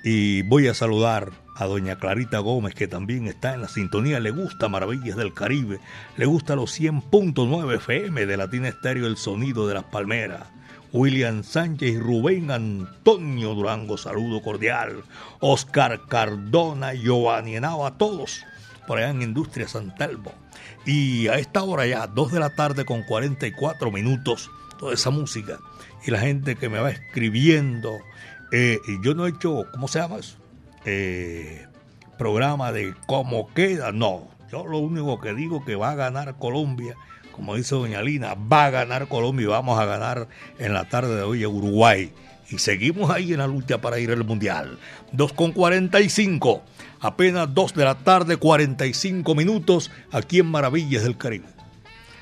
Y 0.03 0.41
voy 0.45 0.69
a 0.69 0.73
saludar 0.73 1.42
a 1.55 1.67
doña 1.67 1.97
Clarita 1.97 2.39
Gómez, 2.39 2.75
que 2.75 2.89
también 2.89 3.27
está 3.27 3.55
en 3.55 3.63
la 3.63 3.69
sintonía. 3.69 4.21
Le 4.21 4.31
gusta 4.31 4.69
Maravillas 4.69 5.17
del 5.17 5.35
Caribe. 5.35 5.81
Le 6.17 6.27
gusta 6.27 6.57
los 6.57 6.79
100.9 6.79 7.77
FM 7.77 8.27
de 8.27 8.37
Latina 8.37 8.69
Estéreo, 8.69 9.07
el 9.07 9.17
sonido 9.17 9.67
de 9.67 9.75
las 9.75 9.85
palmeras. 9.85 10.49
William 10.93 11.43
Sánchez 11.43 11.95
y 11.95 11.99
Rubén 11.99 12.51
Antonio 12.51 13.55
Durango, 13.55 13.97
saludo 13.97 14.43
cordial. 14.43 15.03
Oscar 15.41 16.03
Cardona, 16.07 16.93
Giovanni 16.93 17.57
Henao, 17.57 17.87
a 17.87 17.97
todos 17.97 18.45
por 18.87 18.99
allá 18.99 19.11
en 19.11 19.23
Industria 19.23 19.69
San 19.69 19.95
Telmo. 19.95 20.33
Y 20.85 21.29
a 21.29 21.35
esta 21.35 21.63
hora 21.63 21.87
ya, 21.87 22.07
2 22.07 22.33
de 22.33 22.41
la 22.41 22.55
tarde 22.55 22.85
con 22.85 23.03
44 23.05 23.91
minutos, 23.91 24.51
toda 24.79 24.95
esa 24.95 25.11
música. 25.11 25.59
Y 26.05 26.11
la 26.11 26.19
gente 26.19 26.57
que 26.57 26.69
me 26.69 26.79
va 26.79 26.91
escribiendo. 26.91 27.99
Eh, 28.51 28.79
y 28.87 29.03
yo 29.03 29.15
no 29.15 29.27
he 29.27 29.31
hecho, 29.31 29.65
¿cómo 29.73 29.89
se 29.89 30.01
llama 30.01 30.19
eso? 30.19 30.42
Eh, 30.85 31.67
programa 32.19 32.73
de 32.73 32.95
cómo 33.07 33.53
queda. 33.55 33.93
No, 33.93 34.29
yo 34.51 34.67
lo 34.67 34.79
único 34.79 35.21
que 35.21 35.35
digo 35.35 35.65
que 35.65 35.77
va 35.77 35.91
a 35.91 35.95
ganar 35.95 36.37
Colombia, 36.39 36.95
como 37.33 37.57
dice 37.57 37.75
doña 37.75 38.03
Lina, 38.03 38.35
va 38.35 38.67
a 38.67 38.71
ganar 38.71 39.09
Colombia 39.09 39.45
y 39.45 39.47
vamos 39.47 39.79
a 39.79 39.87
ganar 39.87 40.29
en 40.59 40.75
la 40.75 40.89
tarde 40.89 41.17
de 41.17 41.23
hoy 41.23 41.43
a 41.43 41.49
Uruguay. 41.49 42.13
Y 42.51 42.59
seguimos 42.59 43.11
ahí 43.11 43.33
en 43.33 43.39
la 43.39 43.47
lucha 43.47 43.81
para 43.81 43.99
ir 43.99 44.11
al 44.11 44.25
Mundial. 44.25 44.79
2 45.13 45.33
con 45.33 45.53
45, 45.53 46.63
apenas 47.01 47.53
2 47.55 47.75
de 47.75 47.85
la 47.85 47.95
tarde, 47.95 48.37
45 48.37 49.35
minutos, 49.35 49.91
aquí 50.11 50.41
en 50.41 50.47
Maravillas 50.47 51.05
del 51.05 51.17
Caribe. 51.17 51.47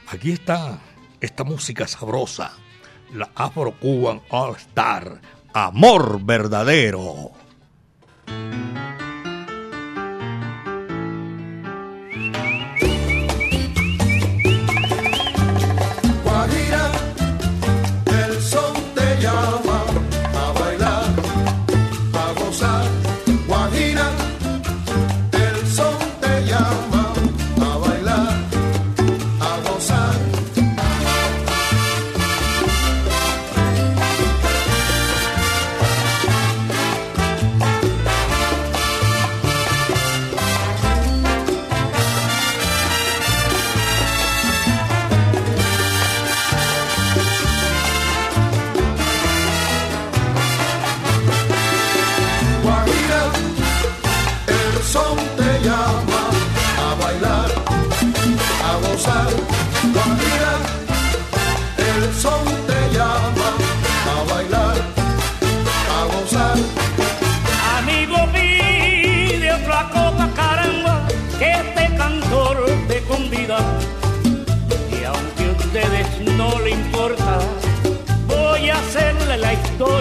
Aquí 0.07 0.31
está 0.31 0.79
esta 1.21 1.45
música 1.45 1.89
sabrosa, 1.89 2.53
la 3.13 3.29
Afro 3.35 3.73
Cuban 3.79 4.23
All 4.31 4.57
Star, 4.57 5.21
Amor 5.53 6.25
Verdadero. 6.25 7.40
Guajira, 8.31 8.70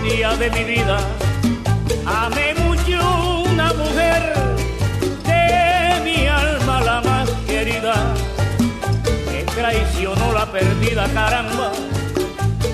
historia 0.09 0.35
de 0.37 0.49
mi 0.51 0.63
vida. 0.63 0.97
Amé 2.05 2.53
mucho 2.55 3.43
una 3.45 3.71
mujer 3.73 4.33
de 5.25 6.01
mi 6.03 6.25
alma 6.25 6.81
la 6.81 7.01
más 7.01 7.29
querida, 7.45 7.93
que 9.29 9.43
traicionó 9.55 10.33
la 10.33 10.45
perdida 10.51 11.07
caramba, 11.13 11.71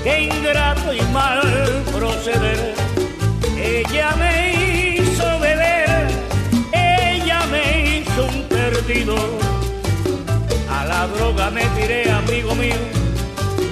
que 0.04 0.24
ingrato 0.24 0.94
y 0.94 1.02
mal 1.14 1.42
proceder. 1.94 2.74
Ella 3.58 4.16
me 4.18 4.96
hizo 4.96 5.40
beber, 5.40 6.08
ella 6.72 7.40
me 7.52 8.00
hizo 8.00 8.26
un 8.28 8.44
perdido. 8.44 9.16
A 10.70 10.86
la 10.86 11.08
droga 11.08 11.50
me 11.50 11.66
tiré, 11.78 12.10
amigo 12.10 12.56
mío, 12.56 12.76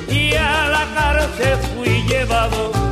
y 0.09 0.34
a 0.34 0.68
la 0.68 0.86
cárcel 0.93 1.57
fui 1.76 2.03
llevado 2.07 2.82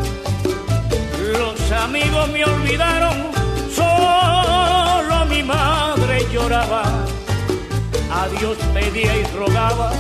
amigos 1.82 2.30
me 2.30 2.46
olvidaron, 2.46 3.16
solo 3.76 5.26
mi 5.26 5.42
madre 5.42 6.28
lloraba. 6.32 6.84
A 8.14 8.28
Dios 8.28 8.58
pedía 8.74 9.18
y 9.18 9.24
rogaba 9.36 9.92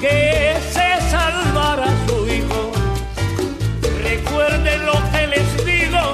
que 0.00 0.56
se 0.70 1.10
salvara 1.10 1.86
su 2.06 2.26
hijo. 2.26 2.72
Recuerden 4.02 4.86
lo 4.86 4.96
que 5.12 5.26
les 5.28 5.64
digo, 5.64 6.04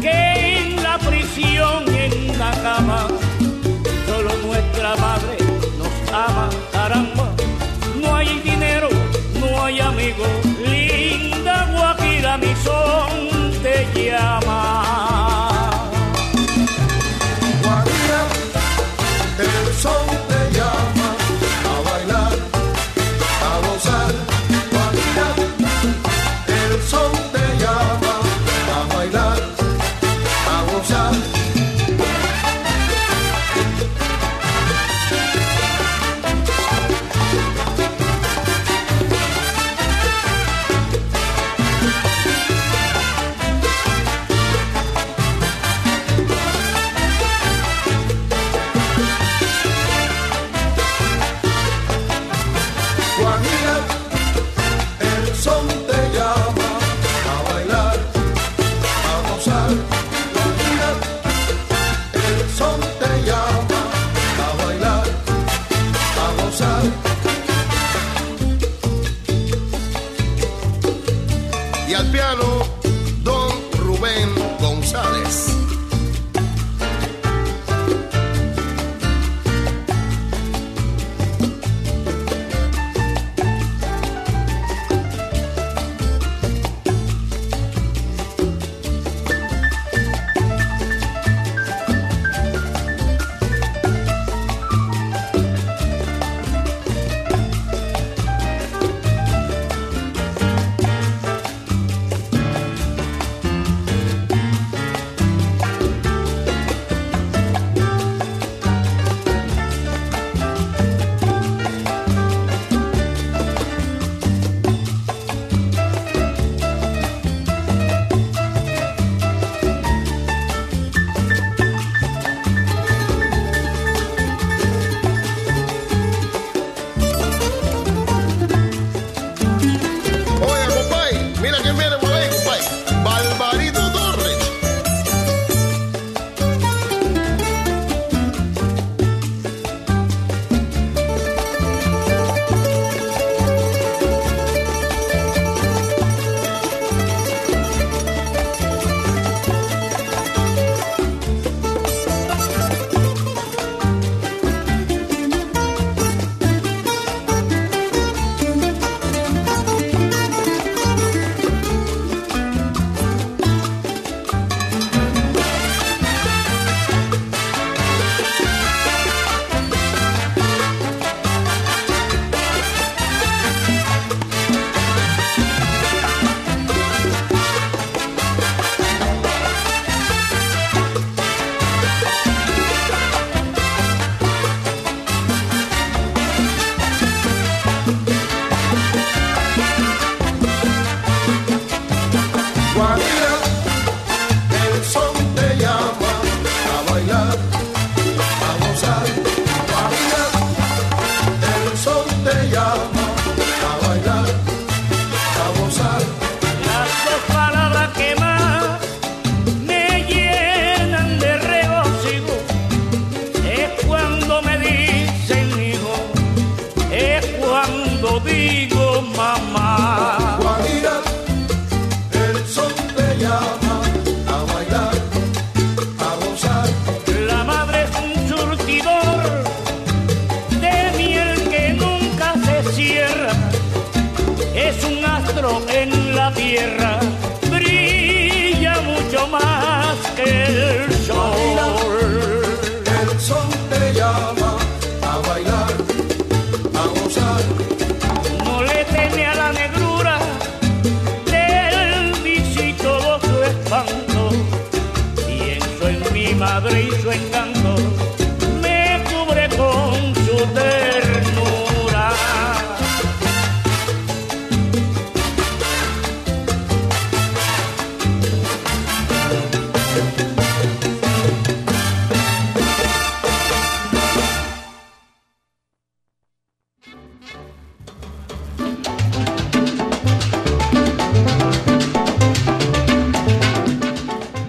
que 0.00 0.58
en 0.58 0.82
la 0.82 0.98
prisión, 0.98 1.84
en 1.94 2.38
la 2.38 2.50
cama, 2.62 3.06
solo 4.06 4.30
nuestra 4.46 4.96
madre 4.96 5.36
nos 5.78 5.94
ama, 6.12 6.50
caramba. 6.72 7.28
No 8.00 8.16
hay 8.16 8.40
dinero, 8.40 8.88
no 9.38 9.64
hay 9.64 9.80
amigos, 9.80 10.28
linda 10.66 11.68
guajira 11.72 12.36
mi 12.36 12.54
sol. 12.64 12.89
Mariama. 14.00 14.99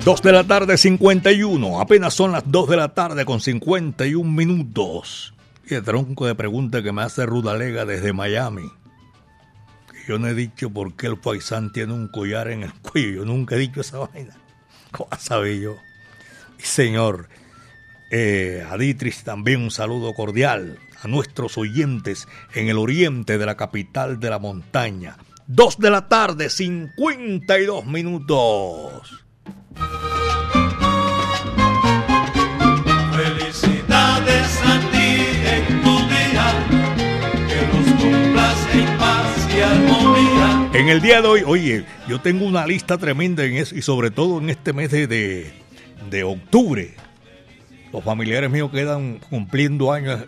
2 0.04 0.24
de 0.24 0.32
la 0.32 0.44
tarde 0.44 0.80
51, 0.80 1.80
apenas 1.80 2.16
son 2.16 2.32
las 2.32 2.42
2 2.48 2.70
de 2.70 2.76
la 2.76 2.96
tarde 2.96 3.24
con 3.24 3.40
51 3.40 4.32
minutos. 4.32 5.36
Y 5.70 5.76
el 5.76 5.84
tronco 5.84 6.26
de 6.26 6.34
pregunta 6.34 6.82
que 6.82 6.92
me 6.92 7.04
hace 7.04 7.24
Rudalega 7.28 7.86
desde 7.86 8.12
Miami. 8.12 8.68
Yo 10.08 10.18
no 10.18 10.28
he 10.28 10.34
dicho 10.34 10.72
por 10.72 10.96
qué 10.96 11.06
el 11.06 11.20
paisán 11.20 11.72
tiene 11.72 11.94
un 11.94 12.08
collar 12.08 12.50
en 12.50 12.64
el 12.64 12.74
cuello, 12.74 13.18
yo 13.18 13.26
nunca 13.26 13.54
he 13.54 13.60
dicho 13.60 13.82
esa 13.82 14.00
vaina. 14.00 14.36
¿Cómo 14.90 15.08
sabía 15.20 15.62
yo? 15.62 15.76
Señor, 16.58 17.30
eh, 18.10 18.66
a 18.68 18.78
Ditris 18.78 19.24
también 19.24 19.62
un 19.62 19.70
saludo 19.70 20.16
cordial 20.16 20.80
a 21.04 21.08
nuestros 21.08 21.60
oyentes 21.60 22.28
en 22.56 22.70
el 22.70 22.80
oriente 22.80 23.38
de 23.38 23.46
la 23.46 23.56
capital 23.56 24.20
de 24.20 24.32
la 24.32 24.40
montaña. 24.40 25.18
2 25.46 25.78
de 25.78 25.92
la 25.92 26.08
tarde, 26.08 26.50
52 26.50 27.86
minutos. 27.86 29.22
Felicidades 33.16 34.62
a 34.64 34.80
ti 34.92 35.10
en 35.46 35.82
tu 35.82 35.96
día, 36.08 36.48
que 37.48 37.60
los 37.72 37.88
cumplas 38.02 38.60
en 38.74 38.98
paz 38.98 39.48
y 39.56 39.62
armonía. 39.62 40.70
En 40.74 40.90
el 40.90 41.02
día 41.02 41.22
de 41.22 41.28
hoy, 41.28 41.44
oye, 41.46 41.86
yo 42.08 42.20
tengo 42.22 42.46
una 42.46 42.66
lista 42.66 42.98
tremenda 42.98 43.44
en 43.44 43.56
eso 43.56 43.76
y 43.76 43.82
sobre 43.82 44.12
todo 44.12 44.40
en 44.40 44.50
este 44.50 44.74
mes 44.74 44.92
de, 44.92 45.08
de, 45.08 45.52
de 46.10 46.24
octubre. 46.24 46.96
Los 47.92 48.06
familiares 48.06 48.50
míos 48.50 48.72
quedan 48.72 49.20
cumpliendo 49.30 49.92
años 49.92 50.22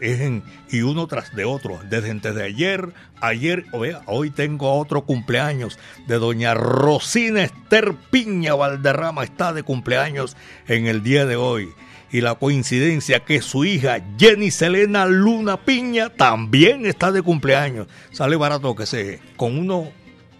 y 0.69 0.81
uno 0.81 1.07
tras 1.07 1.33
de 1.33 1.45
otro. 1.45 1.79
Desde 1.89 2.11
antes 2.11 2.35
de 2.35 2.43
ayer, 2.43 2.93
ayer, 3.21 3.65
hoy 4.05 4.31
tengo 4.31 4.73
otro 4.73 5.05
cumpleaños 5.05 5.79
de 6.05 6.19
doña 6.19 6.53
Rosina 6.55 7.43
Esther 7.43 7.93
Piña 8.11 8.53
Valderrama. 8.53 9.23
Está 9.23 9.53
de 9.53 9.63
cumpleaños 9.63 10.35
en 10.67 10.87
el 10.87 11.03
día 11.03 11.25
de 11.25 11.37
hoy. 11.37 11.69
Y 12.11 12.19
la 12.19 12.35
coincidencia 12.35 13.21
que 13.21 13.41
su 13.41 13.63
hija 13.63 14.01
Jenny 14.19 14.51
Selena 14.51 15.05
Luna 15.05 15.57
Piña 15.57 16.09
también 16.09 16.85
está 16.85 17.13
de 17.13 17.21
cumpleaños. 17.21 17.87
Sale 18.11 18.35
barato 18.35 18.75
que 18.75 18.85
se 18.85 19.21
con 19.37 19.57
uno 19.57 19.89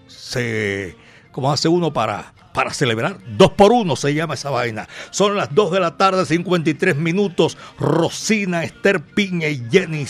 se 0.07 0.95
como 1.31 1.51
hace 1.51 1.69
uno 1.69 1.93
para 1.93 2.33
para 2.53 2.73
celebrar 2.73 3.17
dos 3.37 3.51
por 3.51 3.71
uno 3.71 3.95
se 3.95 4.13
llama 4.13 4.35
esa 4.35 4.49
vaina. 4.49 4.87
Son 5.09 5.35
las 5.35 5.53
2 5.53 5.71
de 5.71 5.79
la 5.79 5.97
tarde, 5.97 6.25
53 6.25 6.95
minutos. 6.95 7.57
Rosina, 7.79 8.63
Esther 8.63 9.01
Piña 9.01 9.47
y 9.47 9.63
Jenny 9.71 10.05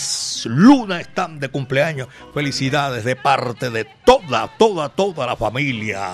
Luna 0.46 1.02
están 1.02 1.39
de 1.39 1.50
cumpleaños. 1.50 2.10
Felicidades 2.34 3.04
de 3.04 3.16
parte 3.16 3.70
de 3.70 3.86
toda, 4.06 4.50
toda, 4.58 4.89
toda 4.89 5.26
la 5.26 5.36
familia. 5.36 6.12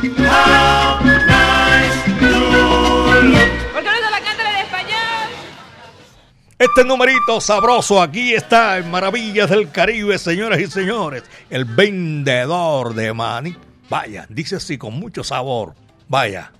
¿Por 0.00 0.10
qué 0.10 0.18
no 3.88 3.96
se 3.96 4.10
la 4.10 4.20
cantan 4.20 4.46
en 4.46 4.56
español? 4.56 5.28
Este 6.58 6.84
numerito 6.84 7.40
sabroso 7.40 8.02
aquí 8.02 8.34
está 8.34 8.78
en 8.78 8.90
Maravillas 8.90 9.50
del 9.50 9.70
Caribe, 9.70 10.18
señoras 10.18 10.60
y 10.60 10.66
señores. 10.66 11.22
El 11.50 11.64
vendedor 11.64 12.94
de 12.94 13.12
maní. 13.12 13.56
Vaya, 13.90 14.26
dice 14.28 14.56
así 14.56 14.78
con 14.78 14.94
mucho 14.94 15.22
sabor. 15.24 15.74
Vaya. 16.08 16.52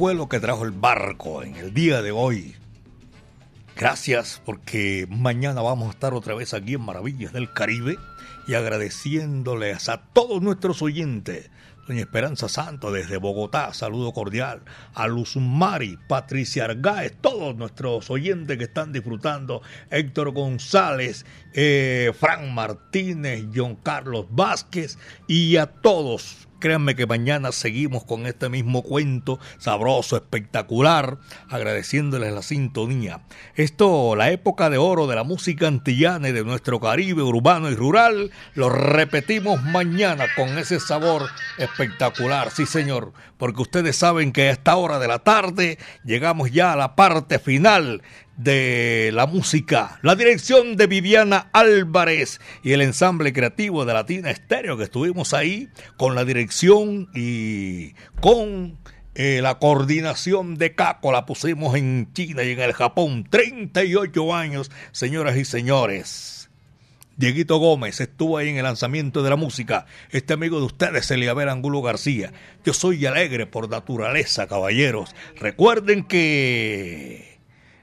Fue 0.00 0.28
que 0.30 0.40
trajo 0.40 0.64
el 0.64 0.70
barco 0.70 1.42
en 1.42 1.56
el 1.56 1.74
día 1.74 2.00
de 2.00 2.10
hoy. 2.10 2.56
Gracias 3.76 4.40
porque 4.46 5.06
mañana 5.10 5.60
vamos 5.60 5.88
a 5.88 5.90
estar 5.90 6.14
otra 6.14 6.34
vez 6.34 6.54
aquí 6.54 6.72
en 6.72 6.80
Maravillas 6.80 7.34
del 7.34 7.52
Caribe 7.52 7.98
y 8.48 8.54
agradeciéndoles 8.54 9.90
a 9.90 10.00
todos 10.14 10.40
nuestros 10.40 10.80
oyentes. 10.80 11.50
Doña 11.86 12.00
Esperanza 12.00 12.48
Santo 12.48 12.90
desde 12.90 13.18
Bogotá, 13.18 13.74
saludo 13.74 14.14
cordial. 14.14 14.62
A 14.94 15.06
Luz 15.06 15.36
Mari, 15.36 15.98
Patricia 16.08 16.64
Argáez, 16.64 17.12
todos 17.20 17.54
nuestros 17.54 18.08
oyentes 18.08 18.56
que 18.56 18.64
están 18.64 18.94
disfrutando. 18.94 19.60
Héctor 19.90 20.30
González, 20.30 21.26
eh, 21.52 22.10
Fran 22.18 22.54
Martínez, 22.54 23.44
John 23.54 23.76
Carlos 23.76 24.24
Vázquez 24.30 24.96
y 25.28 25.58
a 25.58 25.66
todos 25.66 26.48
Créanme 26.60 26.94
que 26.94 27.06
mañana 27.06 27.52
seguimos 27.52 28.04
con 28.04 28.26
este 28.26 28.50
mismo 28.50 28.82
cuento 28.82 29.40
sabroso, 29.58 30.16
espectacular, 30.16 31.18
agradeciéndoles 31.48 32.32
la 32.32 32.42
sintonía. 32.42 33.22
Esto, 33.54 34.14
la 34.14 34.30
época 34.30 34.68
de 34.68 34.76
oro 34.76 35.06
de 35.06 35.16
la 35.16 35.24
música 35.24 35.66
antillana 35.66 36.28
y 36.28 36.32
de 36.32 36.44
nuestro 36.44 36.78
Caribe 36.78 37.22
urbano 37.22 37.70
y 37.70 37.74
rural, 37.74 38.30
lo 38.54 38.68
repetimos 38.68 39.62
mañana 39.62 40.26
con 40.36 40.58
ese 40.58 40.80
sabor 40.80 41.28
espectacular, 41.56 42.50
sí 42.50 42.66
señor, 42.66 43.14
porque 43.38 43.62
ustedes 43.62 43.96
saben 43.96 44.32
que 44.32 44.48
a 44.48 44.50
esta 44.50 44.76
hora 44.76 44.98
de 44.98 45.08
la 45.08 45.20
tarde 45.20 45.78
llegamos 46.04 46.50
ya 46.50 46.74
a 46.74 46.76
la 46.76 46.94
parte 46.94 47.38
final 47.38 48.02
de 48.42 49.10
la 49.12 49.26
música, 49.26 49.98
la 50.02 50.14
dirección 50.14 50.76
de 50.76 50.86
Viviana 50.86 51.50
Álvarez 51.52 52.40
y 52.62 52.72
el 52.72 52.80
ensamble 52.80 53.34
creativo 53.34 53.84
de 53.84 53.92
Latina 53.92 54.30
Estéreo 54.30 54.78
que 54.78 54.84
estuvimos 54.84 55.34
ahí 55.34 55.68
con 55.98 56.14
la 56.14 56.24
dirección 56.24 57.10
y 57.14 57.92
con 58.22 58.78
eh, 59.14 59.40
la 59.42 59.58
coordinación 59.58 60.56
de 60.56 60.74
Caco, 60.74 61.12
la 61.12 61.26
pusimos 61.26 61.74
en 61.76 62.10
China 62.14 62.42
y 62.42 62.52
en 62.52 62.60
el 62.60 62.72
Japón, 62.72 63.26
38 63.28 64.34
años, 64.34 64.70
señoras 64.92 65.36
y 65.36 65.44
señores. 65.44 66.48
Dieguito 67.18 67.58
Gómez 67.58 68.00
estuvo 68.00 68.38
ahí 68.38 68.48
en 68.48 68.56
el 68.56 68.62
lanzamiento 68.62 69.22
de 69.22 69.28
la 69.28 69.36
música. 69.36 69.84
Este 70.10 70.32
amigo 70.32 70.58
de 70.60 70.64
ustedes, 70.64 71.10
Eliabel 71.10 71.50
Angulo 71.50 71.82
García. 71.82 72.32
Yo 72.64 72.72
soy 72.72 73.04
alegre 73.04 73.44
por 73.44 73.68
naturaleza, 73.68 74.46
caballeros. 74.46 75.14
Recuerden 75.38 76.04
que 76.04 77.29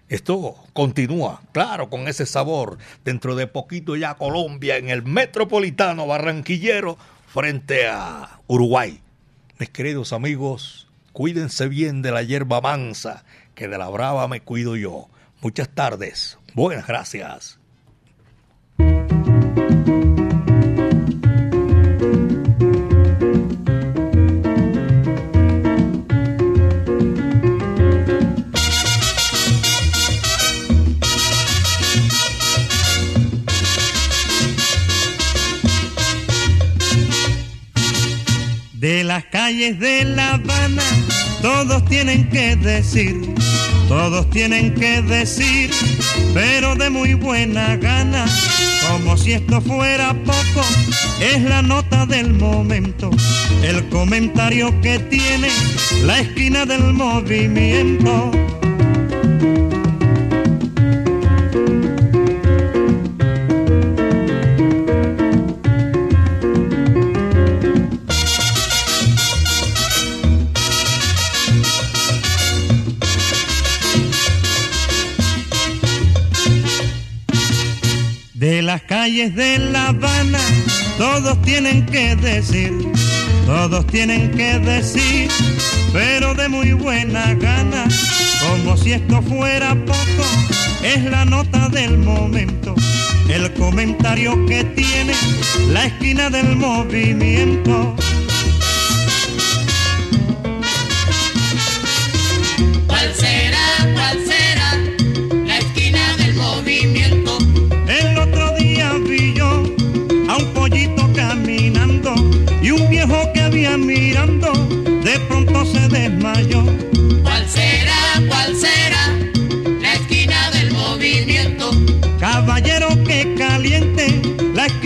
esto 0.09 0.55
continúa, 0.73 1.41
claro, 1.51 1.89
con 1.89 2.07
ese 2.07 2.25
sabor. 2.25 2.77
Dentro 3.03 3.35
de 3.35 3.47
poquito 3.47 3.95
ya 3.95 4.15
Colombia 4.15 4.77
en 4.77 4.89
el 4.89 5.03
metropolitano 5.03 6.07
barranquillero 6.07 6.97
frente 7.27 7.87
a 7.87 8.39
Uruguay. 8.47 9.01
Mis 9.59 9.69
queridos 9.69 10.13
amigos, 10.13 10.87
cuídense 11.11 11.67
bien 11.67 12.01
de 12.01 12.11
la 12.11 12.23
hierba 12.23 12.61
mansa, 12.61 13.25
que 13.53 13.67
de 13.67 13.77
la 13.77 13.89
brava 13.89 14.27
me 14.27 14.39
cuido 14.39 14.75
yo. 14.75 15.09
Muchas 15.41 15.69
tardes. 15.69 16.37
Buenas 16.53 16.87
gracias. 16.87 17.56
Las 39.17 39.25
calles 39.31 39.79
de 39.79 40.03
La 40.03 40.35
Habana, 40.35 40.83
todos 41.41 41.83
tienen 41.85 42.29
que 42.29 42.55
decir, 42.55 43.19
todos 43.87 44.29
tienen 44.29 44.75
que 44.75 45.01
decir, 45.01 45.71
pero 46.35 46.75
de 46.75 46.91
muy 46.91 47.15
buena 47.15 47.77
gana, 47.77 48.25
como 48.87 49.17
si 49.17 49.33
esto 49.33 49.59
fuera 49.59 50.13
poco, 50.23 50.61
es 51.19 51.41
la 51.41 51.63
nota 51.63 52.05
del 52.05 52.31
momento, 52.35 53.09
el 53.63 53.89
comentario 53.89 54.69
que 54.81 54.99
tiene 54.99 55.49
la 56.03 56.19
esquina 56.19 56.67
del 56.67 56.93
movimiento. 56.93 58.31
Las 78.67 78.81
calles 78.81 79.33
de 79.33 79.59
La 79.59 79.87
Habana, 79.87 80.39
todos 80.97 81.41
tienen 81.41 81.85
que 81.85 82.17
decir, 82.17 82.73
todos 83.45 83.87
tienen 83.87 84.29
que 84.31 84.59
decir, 84.59 85.29
pero 85.93 86.33
de 86.33 86.49
muy 86.49 86.73
buena 86.73 87.33
gana, 87.35 87.85
como 88.41 88.75
si 88.75 88.91
esto 88.91 89.21
fuera 89.21 89.73
poco, 89.85 90.25
es 90.83 91.01
la 91.05 91.23
nota 91.23 91.69
del 91.69 91.97
momento, 91.97 92.75
el 93.29 93.53
comentario 93.53 94.45
que 94.47 94.65
tiene 94.65 95.13
la 95.71 95.85
esquina 95.85 96.29
del 96.29 96.57
movimiento. 96.57 97.95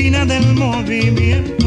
La 0.02 0.08
esquina 0.08 0.26
del 0.26 0.56
movimiento. 0.56 1.61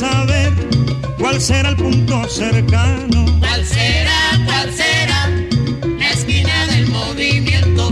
Saber 0.00 0.52
cuál 1.18 1.38
será 1.40 1.68
el 1.68 1.76
punto 1.76 2.26
cercano. 2.26 3.26
¿Cuál 3.38 3.64
será, 3.66 4.20
cuál 4.46 4.72
será 4.72 5.28
la 5.98 6.10
esquina 6.10 6.66
del 6.68 6.88
movimiento? 6.88 7.88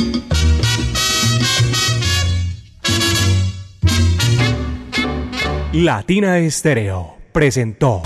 Latina 5.74 6.38
Estéreo 6.38 7.16
presentó 7.32 8.02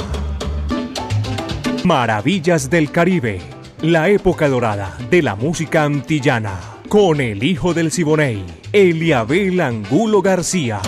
Maravillas 1.85 2.71
del 2.71 2.91
Caribe, 2.91 3.41
la 3.83 4.09
época 4.09 4.49
dorada 4.49 4.99
de 5.11 5.23
la 5.23 5.37
música 5.37 5.85
antillana, 5.85 6.59
con 6.89 7.21
el 7.21 7.45
hijo 7.45 7.73
del 7.73 7.93
Siboney, 7.93 8.45
Eliabel 8.73 9.61
Angulo 9.61 10.23
García. 10.23 10.81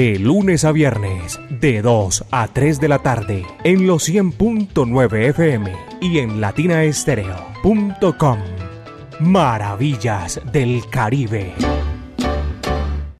De 0.00 0.18
lunes 0.18 0.64
a 0.64 0.72
viernes, 0.72 1.38
de 1.50 1.82
2 1.82 2.24
a 2.30 2.48
3 2.48 2.80
de 2.80 2.88
la 2.88 3.00
tarde, 3.00 3.44
en 3.64 3.86
los 3.86 4.08
100.9 4.08 5.28
FM 5.28 5.70
y 6.00 6.20
en 6.20 6.40
latinaestereo.com. 6.40 8.38
Maravillas 9.18 10.40
del 10.52 10.88
Caribe. 10.88 11.52